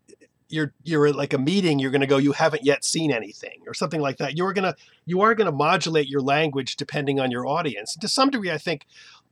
you're 0.52 0.74
you're 0.84 1.08
at 1.08 1.16
like 1.16 1.34
a 1.34 1.38
meeting, 1.38 1.80
you're 1.80 1.92
going 1.92 2.02
to 2.02 2.08
go, 2.08 2.18
you 2.18 2.34
haven't 2.34 2.66
yet 2.66 2.84
seen 2.84 3.12
anything, 3.12 3.62
or 3.68 3.74
something 3.74 4.02
like 4.02 4.18
that. 4.18 4.38
You're 4.38 4.54
gonna 4.54 4.76
you 5.06 5.22
are 5.22 5.36
going 5.36 5.46
to 5.46 5.52
modulate 5.52 6.08
your 6.08 6.22
language 6.22 6.76
depending 6.76 7.20
on 7.20 7.32
your 7.32 7.48
audience. 7.48 7.96
To 7.96 8.08
some 8.08 8.30
degree, 8.30 8.52
I 8.52 8.58
think 8.58 8.86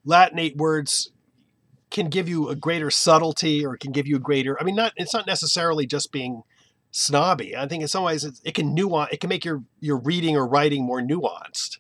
Latinate 0.06 0.58
words 0.58 1.12
can 1.90 2.08
give 2.08 2.30
you 2.30 2.50
a 2.50 2.56
greater 2.56 2.92
subtlety 2.92 3.66
or 3.66 3.76
can 3.76 3.92
give 3.92 4.08
you 4.08 4.16
a 4.16 4.20
greater 4.20 4.60
i 4.62 4.64
mean 4.64 4.76
not 4.76 4.94
it's 4.96 5.14
not 5.14 5.26
necessarily 5.26 5.86
just 5.86 6.12
being 6.12 6.44
snobby 6.92 7.56
i 7.56 7.68
think 7.68 7.82
in 7.82 7.88
some 7.88 8.04
ways 8.04 8.24
it's, 8.24 8.42
it 8.44 8.54
can 8.54 8.74
nuance 8.74 9.10
it 9.12 9.20
can 9.20 9.30
make 9.30 9.46
your 9.46 9.64
your 9.80 9.98
reading 9.98 10.38
or 10.38 10.48
writing 10.48 10.84
more 10.84 11.02
nuanced 11.02 11.78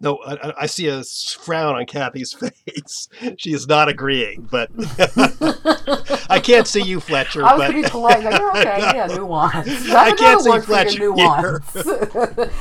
no 0.00 0.16
i, 0.18 0.34
I- 0.48 0.54
I 0.62 0.66
see 0.66 0.86
a 0.88 0.98
s- 0.98 1.32
frown 1.40 1.74
on 1.76 1.86
kathy's 1.86 2.32
face 2.62 3.08
she 3.38 3.52
is 3.52 3.66
not 3.66 3.88
agreeing 3.88 4.48
but 4.50 4.70
i 6.30 6.38
can't 6.42 6.66
see 6.66 6.82
you 6.82 7.00
fletcher 7.00 7.44
I 7.44 7.54
was 7.54 7.62
but 7.62 7.70
pretty 7.72 7.88
polite. 7.88 8.22
Like, 8.24 8.40
oh, 8.40 8.50
okay, 8.50 8.78
yeah, 8.78 9.06
nuance. 9.16 9.68
I 9.90 10.10
That's 10.10 10.20
can't 10.20 10.40
see 10.42 10.50
word 10.50 10.64
for 10.64 10.72
your 10.72 10.84
Fletcher 10.84 11.00
nuance. 11.00 11.76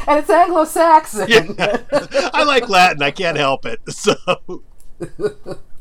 and 0.07 0.19
it's 0.19 0.29
Anglo-Saxon. 0.29 1.55
i 2.33 2.43
like 2.43 2.69
latin 2.69 3.01
i 3.03 3.11
can't 3.11 3.37
help 3.37 3.65
it 3.65 3.79
so 3.89 4.15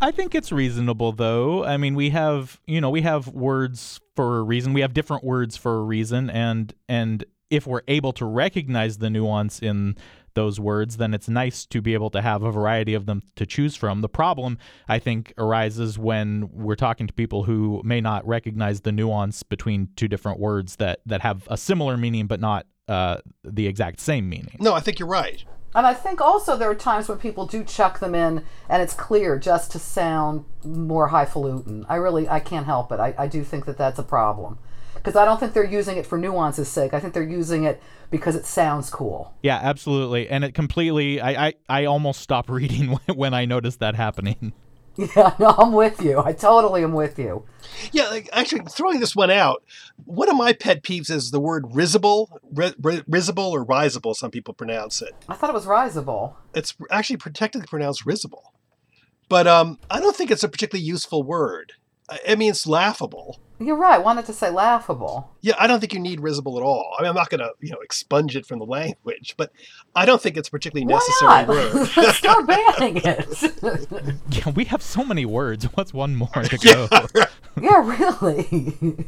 I 0.00 0.10
think 0.10 0.34
it's 0.34 0.50
reasonable 0.52 1.12
though. 1.12 1.64
I 1.64 1.76
mean, 1.76 1.94
we 1.94 2.10
have, 2.10 2.60
you 2.66 2.80
know, 2.80 2.90
we 2.90 3.02
have 3.02 3.28
words 3.28 4.00
for 4.16 4.38
a 4.38 4.42
reason. 4.42 4.72
We 4.72 4.80
have 4.80 4.92
different 4.92 5.22
words 5.24 5.56
for 5.56 5.76
a 5.76 5.82
reason 5.82 6.28
and 6.30 6.74
and 6.88 7.24
if 7.48 7.66
we're 7.66 7.82
able 7.86 8.12
to 8.14 8.24
recognize 8.26 8.98
the 8.98 9.08
nuance 9.08 9.60
in 9.60 9.96
those 10.34 10.60
words, 10.60 10.96
then 10.96 11.14
it's 11.14 11.28
nice 11.28 11.66
to 11.66 11.80
be 11.80 11.94
able 11.94 12.10
to 12.10 12.22
have 12.22 12.42
a 12.42 12.50
variety 12.50 12.94
of 12.94 13.06
them 13.06 13.22
to 13.36 13.46
choose 13.46 13.76
from. 13.76 14.00
The 14.00 14.08
problem, 14.08 14.58
I 14.88 14.98
think, 14.98 15.32
arises 15.38 15.98
when 15.98 16.48
we're 16.52 16.74
talking 16.76 17.06
to 17.06 17.12
people 17.12 17.44
who 17.44 17.80
may 17.84 18.00
not 18.00 18.26
recognize 18.26 18.80
the 18.82 18.92
nuance 18.92 19.42
between 19.42 19.88
two 19.96 20.08
different 20.08 20.38
words 20.40 20.76
that 20.76 21.00
that 21.06 21.20
have 21.22 21.46
a 21.48 21.56
similar 21.56 21.96
meaning 21.96 22.26
but 22.26 22.40
not 22.40 22.66
uh, 22.88 23.18
the 23.42 23.66
exact 23.66 24.00
same 24.00 24.28
meaning. 24.28 24.56
no 24.60 24.74
i 24.74 24.80
think 24.80 24.98
you're 24.98 25.08
right 25.08 25.44
And 25.74 25.86
I 25.86 25.94
think 25.94 26.20
also 26.20 26.56
there 26.56 26.70
are 26.70 26.74
times 26.74 27.08
when 27.08 27.18
people 27.18 27.46
do 27.46 27.64
chuck 27.64 27.98
them 27.98 28.14
in 28.14 28.44
and 28.68 28.80
it's 28.82 28.94
clear 28.94 29.38
just 29.38 29.72
to 29.72 29.78
sound 29.78 30.44
more 30.64 31.08
highfalutin. 31.08 31.84
I 31.88 31.96
really, 31.96 32.28
I 32.28 32.38
can't 32.40 32.66
help 32.66 32.92
it. 32.92 33.00
I, 33.00 33.12
I 33.18 33.26
do 33.26 33.42
think 33.42 33.64
that 33.66 33.76
that's 33.76 33.98
a 33.98 34.04
problem. 34.04 34.58
Because 35.04 35.16
I 35.16 35.26
don't 35.26 35.38
think 35.38 35.52
they're 35.52 35.62
using 35.62 35.98
it 35.98 36.06
for 36.06 36.16
nuance's 36.16 36.66
sake. 36.66 36.94
I 36.94 36.98
think 36.98 37.12
they're 37.12 37.22
using 37.22 37.64
it 37.64 37.80
because 38.10 38.34
it 38.34 38.46
sounds 38.46 38.88
cool. 38.88 39.34
Yeah, 39.42 39.60
absolutely. 39.62 40.30
And 40.30 40.44
it 40.44 40.54
completely 40.54 41.20
I 41.20 41.48
I, 41.48 41.54
I 41.68 41.84
almost 41.84 42.22
stop 42.22 42.48
reading 42.48 42.92
when, 42.92 43.00
when 43.16 43.34
I 43.34 43.44
notice 43.44 43.76
that 43.76 43.94
happening. 43.94 44.54
Yeah, 44.96 45.34
no, 45.40 45.48
I'm 45.48 45.72
with 45.72 46.00
you. 46.00 46.20
I 46.20 46.32
totally 46.32 46.84
am 46.84 46.92
with 46.92 47.18
you. 47.18 47.44
Yeah, 47.90 48.04
like, 48.10 48.28
actually, 48.32 48.62
throwing 48.70 49.00
this 49.00 49.16
one 49.16 49.28
out, 49.28 49.64
one 50.04 50.28
of 50.30 50.36
my 50.36 50.52
pet 50.52 50.84
peeves 50.84 51.10
is 51.10 51.32
the 51.32 51.40
word 51.40 51.64
risible, 51.74 52.30
ri- 52.52 52.76
ri- 52.80 53.02
risible 53.08 53.50
or 53.50 53.64
risible, 53.64 54.14
some 54.14 54.30
people 54.30 54.54
pronounce 54.54 55.02
it. 55.02 55.12
I 55.28 55.34
thought 55.34 55.50
it 55.50 55.52
was 55.52 55.66
risible. 55.66 56.36
It's 56.54 56.76
actually 56.92 57.16
technically 57.16 57.66
pronounced 57.66 58.06
risible. 58.06 58.54
But 59.28 59.48
um, 59.48 59.80
I 59.90 59.98
don't 59.98 60.14
think 60.14 60.30
it's 60.30 60.44
a 60.44 60.48
particularly 60.48 60.86
useful 60.86 61.24
word. 61.24 61.72
I 62.08 62.20
I 62.28 62.34
mean, 62.36 62.50
it's 62.50 62.64
laughable. 62.64 63.40
You're 63.60 63.76
right. 63.76 63.94
I 63.94 63.98
wanted 63.98 64.26
to 64.26 64.32
say 64.32 64.50
laughable. 64.50 65.30
Yeah, 65.40 65.54
I 65.58 65.66
don't 65.66 65.78
think 65.78 65.94
you 65.94 66.00
need 66.00 66.20
risible 66.20 66.56
at 66.56 66.62
all. 66.62 66.94
I 66.98 67.02
mean, 67.02 67.10
I'm 67.10 67.14
not 67.14 67.30
going 67.30 67.38
to, 67.40 67.52
you 67.60 67.70
know, 67.70 67.78
expunge 67.78 68.34
it 68.36 68.44
from 68.44 68.58
the 68.58 68.64
language, 68.64 69.34
but 69.36 69.52
I 69.94 70.06
don't 70.06 70.20
think 70.20 70.36
it's 70.36 70.48
a 70.48 70.50
particularly 70.50 70.84
necessary 70.86 71.28
Why 71.28 71.40
not? 71.42 71.48
word. 71.48 71.90
Let's 71.96 72.18
start 72.18 72.46
banning 72.46 73.00
it. 73.04 74.18
Yeah, 74.30 74.50
we 74.50 74.64
have 74.64 74.82
so 74.82 75.04
many 75.04 75.24
words. 75.24 75.64
What's 75.74 75.94
one 75.94 76.16
more 76.16 76.28
to 76.28 76.58
go? 76.58 76.88
Yeah, 77.62 77.88
really. 77.88 79.06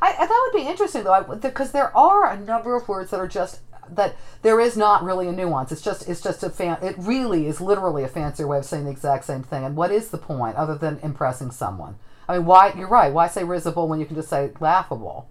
I, 0.00 0.14
I 0.18 0.26
that 0.26 0.50
would 0.52 0.58
be 0.58 0.66
interesting 0.66 1.04
though, 1.04 1.38
because 1.40 1.72
there 1.72 1.94
are 1.94 2.30
a 2.30 2.40
number 2.40 2.74
of 2.74 2.88
words 2.88 3.10
that 3.10 3.20
are 3.20 3.28
just 3.28 3.60
that 3.90 4.16
there 4.40 4.58
is 4.58 4.74
not 4.76 5.02
really 5.04 5.28
a 5.28 5.32
nuance. 5.32 5.70
It's 5.70 5.82
just 5.82 6.08
it's 6.08 6.22
just 6.22 6.42
a 6.42 6.48
fan. 6.48 6.78
It 6.80 6.96
really 6.98 7.46
is 7.46 7.60
literally 7.60 8.04
a 8.04 8.08
fancier 8.08 8.46
way 8.46 8.56
of 8.56 8.64
saying 8.64 8.84
the 8.86 8.90
exact 8.90 9.26
same 9.26 9.42
thing. 9.42 9.64
And 9.64 9.76
what 9.76 9.90
is 9.90 10.08
the 10.08 10.16
point 10.18 10.56
other 10.56 10.76
than 10.76 10.98
impressing 11.02 11.50
someone? 11.50 11.96
I 12.28 12.34
mean, 12.38 12.44
why? 12.46 12.72
You're 12.76 12.88
right. 12.88 13.12
Why 13.12 13.26
say 13.28 13.42
risible 13.44 13.88
when 13.88 14.00
you 14.00 14.06
can 14.06 14.16
just 14.16 14.28
say 14.28 14.50
laughable? 14.60 15.28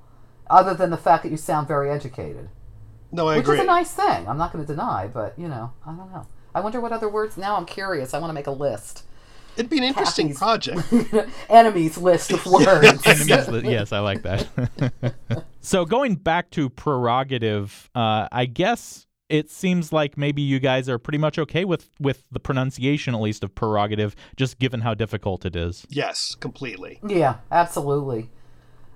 Other 0.49 0.73
than 0.73 0.89
the 0.89 0.97
fact 0.97 1.23
that 1.23 1.29
you 1.29 1.37
sound 1.37 1.67
very 1.67 1.89
educated, 1.91 2.49
No, 3.11 3.27
I 3.27 3.35
which 3.35 3.43
agree. 3.43 3.53
Which 3.55 3.59
is 3.59 3.63
a 3.65 3.67
nice 3.67 3.91
thing. 3.93 4.27
I'm 4.27 4.37
not 4.37 4.53
going 4.53 4.65
to 4.65 4.71
deny, 4.73 5.07
but 5.07 5.37
you 5.37 5.47
know, 5.47 5.73
I 5.85 5.89
don't 5.89 6.11
know. 6.11 6.25
I 6.55 6.61
wonder 6.61 6.79
what 6.81 6.91
other 6.91 7.09
words. 7.09 7.37
Now 7.37 7.55
I'm 7.57 7.65
curious. 7.65 8.13
I 8.13 8.19
want 8.19 8.29
to 8.29 8.33
make 8.33 8.47
a 8.47 8.51
list. 8.51 9.03
It'd 9.57 9.69
be 9.71 9.79
an 9.79 9.83
interesting 9.83 10.27
Kathy's- 10.33 10.37
project. 10.39 11.29
Enemies 11.49 11.97
list 11.97 12.31
of 12.31 12.45
words. 12.47 13.01
Enemies 13.07 13.47
li- 13.49 13.71
yes, 13.71 13.91
I 13.91 13.99
like 13.99 14.21
that. 14.21 14.47
so 15.61 15.83
going 15.83 16.15
back 16.15 16.51
to 16.51 16.69
prerogative, 16.69 17.89
uh, 17.95 18.27
I 18.31 18.45
guess 18.45 19.06
it 19.29 19.49
seems 19.49 19.91
like 19.91 20.17
maybe 20.17 20.41
you 20.41 20.59
guys 20.59 20.87
are 20.87 20.97
pretty 20.97 21.17
much 21.17 21.37
okay 21.37 21.65
with 21.65 21.89
with 21.99 22.23
the 22.31 22.39
pronunciation, 22.39 23.13
at 23.13 23.21
least 23.21 23.43
of 23.43 23.53
prerogative, 23.55 24.15
just 24.35 24.59
given 24.59 24.81
how 24.81 24.93
difficult 24.93 25.45
it 25.45 25.55
is. 25.55 25.85
yes, 25.89 26.35
completely. 26.35 26.99
Yeah, 27.05 27.35
absolutely. 27.51 28.29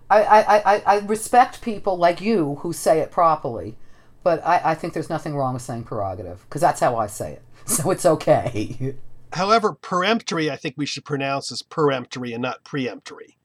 I, 0.09 0.23
I, 0.23 0.75
I, 0.75 0.83
I 0.85 0.99
respect 0.99 1.61
people 1.61 1.97
like 1.97 2.19
you 2.19 2.55
who 2.55 2.73
say 2.73 2.99
it 2.99 3.11
properly, 3.11 3.77
but 4.23 4.45
I, 4.45 4.71
I 4.71 4.75
think 4.75 4.93
there's 4.93 5.09
nothing 5.09 5.35
wrong 5.37 5.53
with 5.53 5.63
saying 5.63 5.85
prerogative 5.85 6.41
because 6.49 6.59
that's 6.59 6.81
how 6.81 6.97
I 6.97 7.07
say 7.07 7.33
it. 7.33 7.41
So 7.67 7.91
it's 7.91 8.07
okay. 8.07 8.95
However, 9.33 9.73
peremptory, 9.73 10.49
I 10.49 10.55
think 10.55 10.75
we 10.77 10.87
should 10.87 11.05
pronounce 11.05 11.51
as 11.51 11.61
peremptory 11.61 12.33
and 12.33 12.41
not 12.41 12.63
preemptory. 12.63 13.35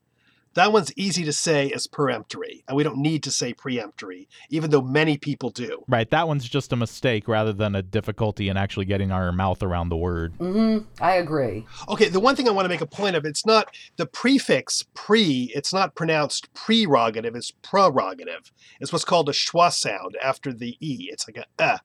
That 0.57 0.73
one's 0.73 0.91
easy 0.95 1.23
to 1.23 1.33
say 1.33 1.71
as 1.71 1.85
peremptory, 1.85 2.63
and 2.67 2.75
we 2.75 2.81
don't 2.81 2.97
need 2.97 3.21
to 3.21 3.31
say 3.31 3.53
preemptory, 3.53 4.25
even 4.49 4.71
though 4.71 4.81
many 4.81 5.15
people 5.15 5.51
do. 5.51 5.83
Right, 5.87 6.09
that 6.09 6.27
one's 6.27 6.49
just 6.49 6.73
a 6.73 6.75
mistake 6.75 7.27
rather 7.27 7.53
than 7.53 7.75
a 7.75 7.83
difficulty 7.83 8.49
in 8.49 8.57
actually 8.57 8.85
getting 8.85 9.11
our 9.11 9.31
mouth 9.31 9.61
around 9.61 9.89
the 9.89 9.97
word. 9.97 10.33
hmm 10.39 10.79
I 10.99 11.17
agree. 11.17 11.67
Okay, 11.87 12.09
the 12.09 12.19
one 12.19 12.35
thing 12.35 12.47
I 12.47 12.51
want 12.51 12.65
to 12.65 12.69
make 12.69 12.81
a 12.81 12.87
point 12.87 13.15
of, 13.15 13.23
it's 13.23 13.45
not 13.45 13.67
the 13.97 14.07
prefix 14.07 14.83
pre, 14.95 15.51
it's 15.53 15.71
not 15.71 15.93
pronounced 15.93 16.51
prerogative, 16.55 17.35
it's 17.35 17.51
prerogative. 17.51 18.51
It's 18.79 18.91
what's 18.91 19.05
called 19.05 19.29
a 19.29 19.33
schwa 19.33 19.71
sound 19.71 20.17
after 20.23 20.51
the 20.51 20.75
E. 20.79 21.09
It's 21.11 21.27
like 21.27 21.37
a 21.37 21.63
uh, 21.63 21.77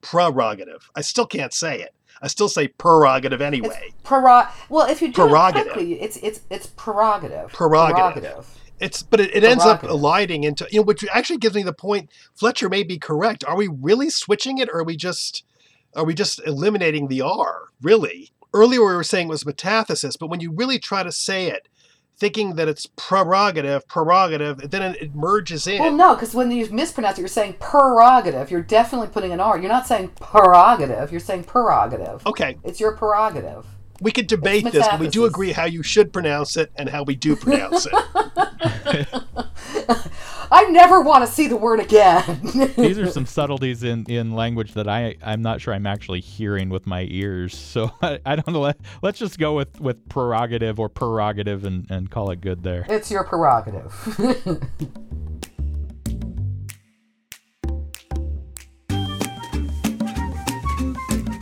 prerogative. 0.00 0.90
I 0.94 1.00
still 1.00 1.26
can't 1.26 1.52
say 1.52 1.80
it. 1.80 1.94
I 2.20 2.26
still 2.26 2.48
say 2.48 2.68
prerogative 2.68 3.40
anyway. 3.40 3.92
Prerog- 4.04 4.50
well, 4.68 4.88
if 4.88 5.00
you 5.00 5.08
do 5.08 5.14
Prerogative. 5.14 5.68
it 5.68 5.72
quickly, 5.72 6.00
it's 6.00 6.16
it's 6.18 6.40
it's 6.50 6.66
prerogative. 6.68 7.52
Prerogative. 7.52 8.46
It's 8.80 9.02
but 9.02 9.20
it, 9.20 9.34
it 9.34 9.44
ends 9.44 9.64
up 9.64 9.80
Prerogative. 9.80 9.90
eliding 9.90 10.44
into 10.44 10.66
you 10.70 10.80
know, 10.80 10.84
which 10.84 11.04
actually 11.12 11.38
gives 11.38 11.54
me 11.54 11.62
the 11.62 11.72
point. 11.72 12.10
Fletcher 12.34 12.68
may 12.68 12.82
be 12.82 12.98
correct. 12.98 13.44
Are 13.44 13.56
we 13.56 13.68
really 13.68 14.10
switching 14.10 14.58
it, 14.58 14.68
or 14.72 14.80
are 14.80 14.84
we 14.84 14.96
just 14.96 15.44
are 15.94 16.04
we 16.04 16.14
just 16.14 16.40
eliminating 16.46 17.08
the 17.08 17.20
R? 17.20 17.68
Really? 17.80 18.30
Earlier 18.52 18.80
we 18.80 18.94
were 18.94 19.04
saying 19.04 19.28
it 19.28 19.30
was 19.30 19.44
metathesis, 19.44 20.18
but 20.18 20.28
when 20.28 20.40
you 20.40 20.50
really 20.52 20.78
try 20.78 21.02
to 21.02 21.12
say 21.12 21.46
it, 21.48 21.68
thinking 22.18 22.56
that 22.56 22.68
it's 22.68 22.86
prerogative, 22.96 23.86
prerogative, 23.86 24.58
and 24.58 24.70
then 24.70 24.82
it, 24.82 25.02
it 25.02 25.14
merges 25.14 25.66
in. 25.66 25.80
Well, 25.80 25.92
no, 25.92 26.14
because 26.14 26.34
when 26.34 26.50
you 26.50 26.68
mispronounce 26.70 27.18
it, 27.18 27.22
you're 27.22 27.28
saying 27.28 27.56
prerogative. 27.60 28.50
You're 28.50 28.62
definitely 28.62 29.08
putting 29.08 29.32
an 29.32 29.40
R. 29.40 29.58
You're 29.58 29.68
not 29.68 29.86
saying 29.86 30.08
prerogative. 30.20 31.10
You're 31.10 31.20
saying 31.20 31.44
prerogative. 31.44 32.26
Okay, 32.26 32.56
It's 32.64 32.80
your 32.80 32.96
prerogative. 32.96 33.66
we 34.00 34.10
could 34.10 34.26
debate 34.26 34.64
this, 34.70 34.86
but 34.86 35.00
we 35.00 35.08
do 35.08 35.24
agree 35.24 35.52
how 35.52 35.64
you 35.64 35.82
should 35.82 36.12
pronounce 36.12 36.56
it 36.56 36.70
and 36.76 36.88
how 36.88 37.02
we 37.04 37.14
do 37.14 37.36
pronounce 37.36 37.86
it. 37.86 39.08
I 40.50 40.64
never 40.70 41.00
want 41.00 41.26
to 41.26 41.32
see 41.32 41.46
the 41.46 41.56
word 41.56 41.80
again. 41.80 42.40
These 42.76 42.98
are 42.98 43.10
some 43.10 43.26
subtleties 43.26 43.82
in, 43.82 44.04
in 44.06 44.34
language 44.34 44.74
that 44.74 44.88
I 44.88 45.16
I'm 45.22 45.42
not 45.42 45.60
sure 45.60 45.74
I'm 45.74 45.86
actually 45.86 46.20
hearing 46.20 46.68
with 46.68 46.86
my 46.86 47.06
ears. 47.08 47.56
So 47.56 47.90
I, 48.02 48.20
I 48.24 48.36
don't 48.36 48.48
know. 48.48 48.60
Let, 48.60 48.78
let's 49.02 49.18
just 49.18 49.38
go 49.38 49.54
with, 49.54 49.80
with 49.80 50.08
prerogative 50.08 50.78
or 50.78 50.88
prerogative 50.88 51.64
and, 51.64 51.90
and 51.90 52.10
call 52.10 52.30
it 52.30 52.40
good 52.40 52.62
there. 52.62 52.86
it's 52.88 53.10
your 53.10 53.24
prerogative. 53.24 53.92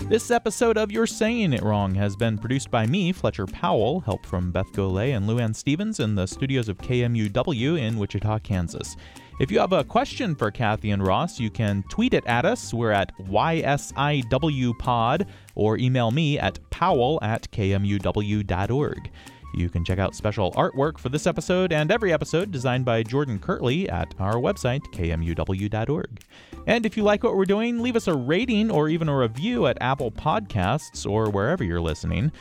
This 0.09 0.31
episode 0.31 0.79
of 0.79 0.93
You're 0.93 1.05
Saying 1.05 1.53
It 1.53 1.65
Wrong 1.65 1.93
has 1.97 2.15
been 2.15 2.39
produced 2.39 2.71
by 2.71 2.87
me, 2.87 3.11
Fletcher 3.11 3.45
Powell, 3.45 3.99
help 3.99 4.25
from 4.25 4.53
Beth 4.53 4.71
Golay 4.71 5.17
and 5.17 5.29
Luann 5.29 5.53
Stevens 5.53 5.99
in 5.99 6.15
the 6.15 6.27
studios 6.27 6.69
of 6.69 6.79
KMUW 6.79 7.77
in 7.77 7.99
Wichita, 7.99 8.39
Kansas. 8.39 8.97
If 9.41 9.51
you 9.51 9.59
have 9.59 9.73
a 9.73 9.83
question 9.83 10.37
for 10.37 10.53
Kathy 10.53 10.93
and 10.93 11.05
Ross, 11.05 11.41
you 11.41 11.51
can 11.51 11.83
tweet 11.91 12.15
it 12.15 12.25
at 12.25 12.45
us. 12.45 12.73
We're 12.73 12.93
at 12.93 13.19
YSIWPod 13.19 15.27
or 15.57 15.77
email 15.77 16.13
me 16.13 16.39
at 16.39 16.61
powell 16.71 17.19
at 17.21 17.51
kmuw.org. 17.51 19.11
You 19.57 19.71
can 19.71 19.87
check 19.87 19.99
out 19.99 20.15
special 20.15 20.53
artwork 20.53 20.99
for 20.99 21.09
this 21.09 21.27
episode 21.27 21.73
and 21.73 21.91
every 21.91 22.13
episode 22.13 22.51
designed 22.51 22.85
by 22.85 23.03
Jordan 23.03 23.39
Kirtley 23.39 23.89
at 23.89 24.15
our 24.19 24.35
website, 24.35 24.83
kmuw.org. 24.93 26.21
And 26.67 26.85
if 26.85 26.95
you 26.95 27.03
like 27.03 27.25
what 27.25 27.35
we're 27.35 27.47
doing, 27.47 27.81
leave 27.81 27.97
us 27.97 28.07
a 28.07 28.15
rating 28.15 28.71
or 28.71 28.91
even 28.91 29.09
a 29.09 29.17
review 29.17 29.67
at 29.67 29.79
Apple 29.81 30.11
Podcasts 30.11 31.11
or 31.11 31.31
wherever 31.31 31.65
you're 31.65 31.81
listening. 31.81 32.33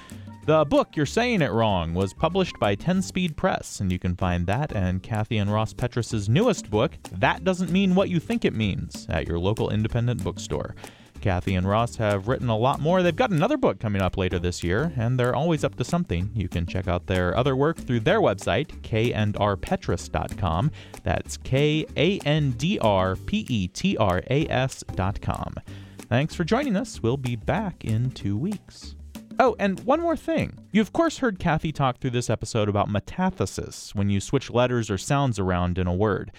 The 0.46 0.66
book 0.66 0.98
You're 0.98 1.06
Saying 1.06 1.42
It 1.42 1.54
Wrong 1.54 1.94
was 1.94 2.14
published 2.14 2.60
by 2.60 2.76
10 2.76 3.02
Speed 3.02 3.38
Press, 3.38 3.80
and 3.80 3.92
you 3.94 3.98
can 3.98 4.16
find 4.18 4.46
that 4.48 4.76
and 4.76 5.02
Kathy 5.02 5.38
and 5.38 5.52
Ross 5.52 5.74
Petras's 5.74 6.28
newest 6.28 6.70
book, 6.70 6.98
That 7.14 7.46
Doesn't 7.46 7.72
Mean 7.72 7.96
What 7.96 8.10
You 8.10 8.20
Think 8.20 8.44
It 8.44 8.54
Means, 8.54 9.08
at 9.10 9.26
your 9.26 9.40
local 9.40 9.70
independent 9.70 10.22
bookstore. 10.22 10.76
Kathy 11.26 11.56
and 11.56 11.68
Ross 11.68 11.96
have 11.96 12.28
written 12.28 12.50
a 12.50 12.56
lot 12.56 12.80
more. 12.80 13.02
They've 13.02 13.16
got 13.16 13.32
another 13.32 13.58
book 13.58 13.80
coming 13.80 14.00
up 14.00 14.16
later 14.16 14.38
this 14.38 14.64
year, 14.64 14.94
and 14.96 15.20
they're 15.20 15.34
always 15.34 15.64
up 15.64 15.74
to 15.78 15.84
something. 15.84 16.30
You 16.36 16.48
can 16.48 16.68
check 16.68 16.88
out 16.88 17.08
their 17.08 17.36
other 17.36 17.56
work 17.56 17.78
through 17.78 18.02
their 18.02 18.22
website, 18.22 18.68
kandrpetras.com. 18.84 20.72
That's 21.02 21.38
K 21.38 21.88
A 21.98 22.20
N 22.20 22.52
D 22.52 22.78
R 22.78 23.16
P 23.16 23.44
E 23.50 23.68
T 23.70 23.98
R 23.98 24.22
A 24.30 24.48
S.com. 24.48 25.56
Thanks 26.10 26.36
for 26.36 26.44
joining 26.44 26.76
us. 26.76 27.02
We'll 27.02 27.18
be 27.18 27.36
back 27.36 27.84
in 27.84 28.12
two 28.12 28.38
weeks. 28.38 28.94
Oh, 29.40 29.56
and 29.58 29.80
one 29.80 30.02
more 30.02 30.16
thing. 30.16 30.60
You, 30.72 30.82
of 30.82 30.94
course, 30.94 31.18
heard 31.18 31.40
Kathy 31.40 31.72
talk 31.72 31.98
through 31.98 32.12
this 32.12 32.30
episode 32.30 32.70
about 32.70 32.88
metathesis, 32.88 33.96
when 33.96 34.12
you 34.12 34.20
switch 34.20 34.52
letters 34.52 34.92
or 34.92 35.00
sounds 35.00 35.40
around 35.40 35.80
in 35.80 35.88
a 35.88 35.96
word. 35.96 36.32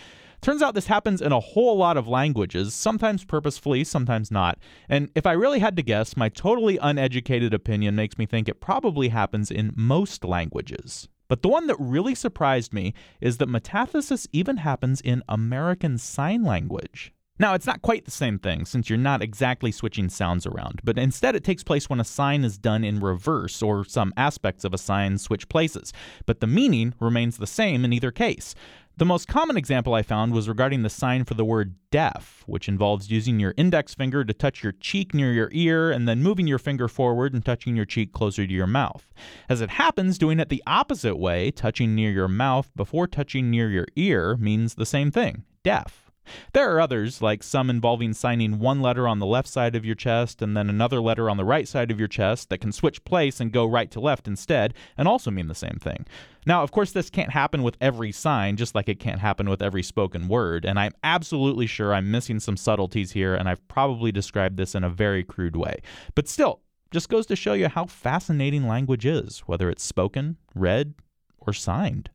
Turns 0.46 0.62
out 0.62 0.76
this 0.76 0.87
happens 0.87 1.20
in 1.20 1.32
a 1.32 1.40
whole 1.40 1.76
lot 1.76 1.96
of 1.96 2.06
languages, 2.06 2.72
sometimes 2.72 3.24
purposefully, 3.24 3.82
sometimes 3.82 4.30
not. 4.30 4.61
And 4.88 5.11
if 5.16 5.26
I 5.26 5.32
really 5.32 5.59
had 5.59 5.74
to 5.74 5.82
guess, 5.82 6.16
my 6.16 6.28
totally 6.28 6.78
uneducated 6.80 7.52
opinion 7.52 7.96
makes 7.96 8.16
me 8.16 8.26
think 8.26 8.48
it 8.48 8.61
probably 8.61 9.09
happens 9.09 9.50
in 9.50 9.72
most 9.74 10.24
languages. 10.24 11.09
But 11.26 11.42
the 11.42 11.48
one 11.48 11.66
that 11.66 11.74
really 11.80 12.14
surprised 12.14 12.72
me 12.72 12.94
is 13.20 13.38
that 13.38 13.48
metathesis 13.48 14.28
even 14.30 14.59
happens 14.59 15.00
in 15.00 15.24
American 15.28 15.98
Sign 15.98 16.44
Language. 16.44 17.12
Now, 17.38 17.52
it's 17.52 17.66
not 17.66 17.82
quite 17.82 18.06
the 18.06 18.11
same 18.11 18.38
thing 18.38 18.64
since 18.64 18.88
you're 18.88 18.98
not 18.98 19.22
exactly 19.22 19.70
switching 19.70 20.09
sounds 20.09 20.46
around, 20.46 20.80
but 20.85 20.96
instead 20.96 21.35
it 21.35 21.44
takes 21.44 21.62
place 21.62 21.90
when 21.90 22.00
a 22.00 22.04
sign 22.04 22.44
is 22.44 22.56
done 22.56 22.82
in 22.82 23.00
reverse 23.00 23.62
or 23.62 23.85
some 23.85 24.14
aspects 24.16 24.64
of 24.64 24.72
a 24.72 24.78
sign 24.78 25.18
switch 25.18 25.48
places, 25.48 25.92
but 26.24 26.40
the 26.40 26.46
meaning 26.46 26.94
remains 26.98 27.37
the 27.37 27.46
same 27.46 27.85
in 27.85 27.92
either 27.92 28.11
case. 28.11 28.54
The 28.98 29.04
most 29.04 29.28
common 29.28 29.59
example 29.59 29.92
I 29.92 30.00
found 30.00 30.32
was 30.32 30.48
regarding 30.48 30.82
the 30.82 30.88
sign 30.88 31.24
for 31.24 31.35
the 31.35 31.44
word 31.44 31.74
deaf, 31.90 32.42
which 32.46 32.66
involves 32.66 33.11
using 33.11 33.38
your 33.38 33.52
index 33.59 33.94
finger 33.94 34.24
to 34.24 34.32
touch 34.32 34.62
your 34.62 34.72
cheek 34.72 35.12
near 35.12 35.35
your 35.35 35.50
ear 35.52 35.90
and 35.90 36.09
then 36.09 36.22
moving 36.22 36.46
your 36.46 36.59
finger 36.59 36.88
forward 36.88 37.35
and 37.35 37.44
touching 37.44 37.76
your 37.76 37.85
cheek 37.85 38.14
closer 38.14 38.46
to 38.46 38.52
your 38.54 38.66
mouth. 38.66 39.12
As 39.50 39.61
it 39.61 39.68
happens, 39.68 40.16
doing 40.16 40.40
it 40.40 40.48
the 40.48 40.62
opposite 40.66 41.16
way, 41.16 41.50
touching 41.50 41.94
near 41.94 42.11
your 42.11 42.26
mouth 42.26 42.70
before 42.74 43.06
touching 43.06 43.50
near 43.50 43.68
your 43.68 43.87
ear, 43.96 44.35
means 44.38 44.76
the 44.76 44.87
same 44.87 45.11
thing 45.11 45.44
deaf. 45.62 46.06
There 46.53 46.75
are 46.75 46.81
others, 46.81 47.23
like 47.23 47.43
some 47.43 47.71
involving 47.71 48.12
signing 48.12 48.59
one 48.59 48.81
letter 48.81 49.07
on 49.07 49.19
the 49.19 49.27
left 49.27 49.49
side 49.49 49.77
of 49.77 49.85
your 49.85 49.95
chest 49.95 50.43
and 50.43 50.57
then 50.57 50.69
another 50.69 51.01
letter 51.01 51.29
on 51.31 51.37
the 51.37 51.45
right 51.45 51.67
side 51.69 51.91
of 51.91 51.99
your 51.99 52.09
chest 52.09 52.51
that 52.51 52.59
can 52.59 52.73
switch 52.73 53.05
place 53.05 53.41
and 53.41 53.53
go 53.53 53.67
right 53.67 53.91
to 53.91 54.01
left 54.01 54.27
instead, 54.27 54.75
and 54.97 55.07
also 55.09 55.31
mean 55.31 55.49
the 55.49 55.55
same 55.55 55.79
thing. 55.81 56.07
Now, 56.47 56.62
of 56.62 56.71
course, 56.71 56.93
this 56.93 57.11
can't 57.11 57.33
happen 57.33 57.62
with 57.62 57.77
every 57.81 58.12
sign, 58.12 58.57
just 58.57 58.75
like 58.75 58.89
it 58.89 59.01
can't 59.01 59.21
happen 59.21 59.49
with 59.49 59.61
every 59.61 59.83
spoken 59.83 60.29
word, 60.29 60.65
and 60.65 60.79
I'm 60.79 60.93
absolutely 61.03 61.67
sure 61.67 61.93
I'm 61.93 62.11
missing 62.11 62.39
some 62.39 62.57
subtleties 62.57 63.12
here, 63.12 63.35
and 63.35 63.49
I've 63.49 63.67
probably 63.69 64.12
described 64.12 64.57
this 64.57 64.75
in 64.75 64.85
a 64.85 64.91
very 64.91 65.25
crude 65.25 65.57
way. 65.57 65.81
But 66.15 66.29
still, 66.29 66.61
just 66.93 67.09
goes 67.09 67.27
to 67.27 67.37
show 67.37 67.55
you 67.55 67.69
how 67.69 67.87
fascinating 67.87 68.69
language 68.69 69.05
is, 69.05 69.41
whether 69.41 69.69
it's 69.69 69.83
spoken, 69.83 70.37
read, 70.55 70.95
or 71.41 71.53
signed. 71.53 72.11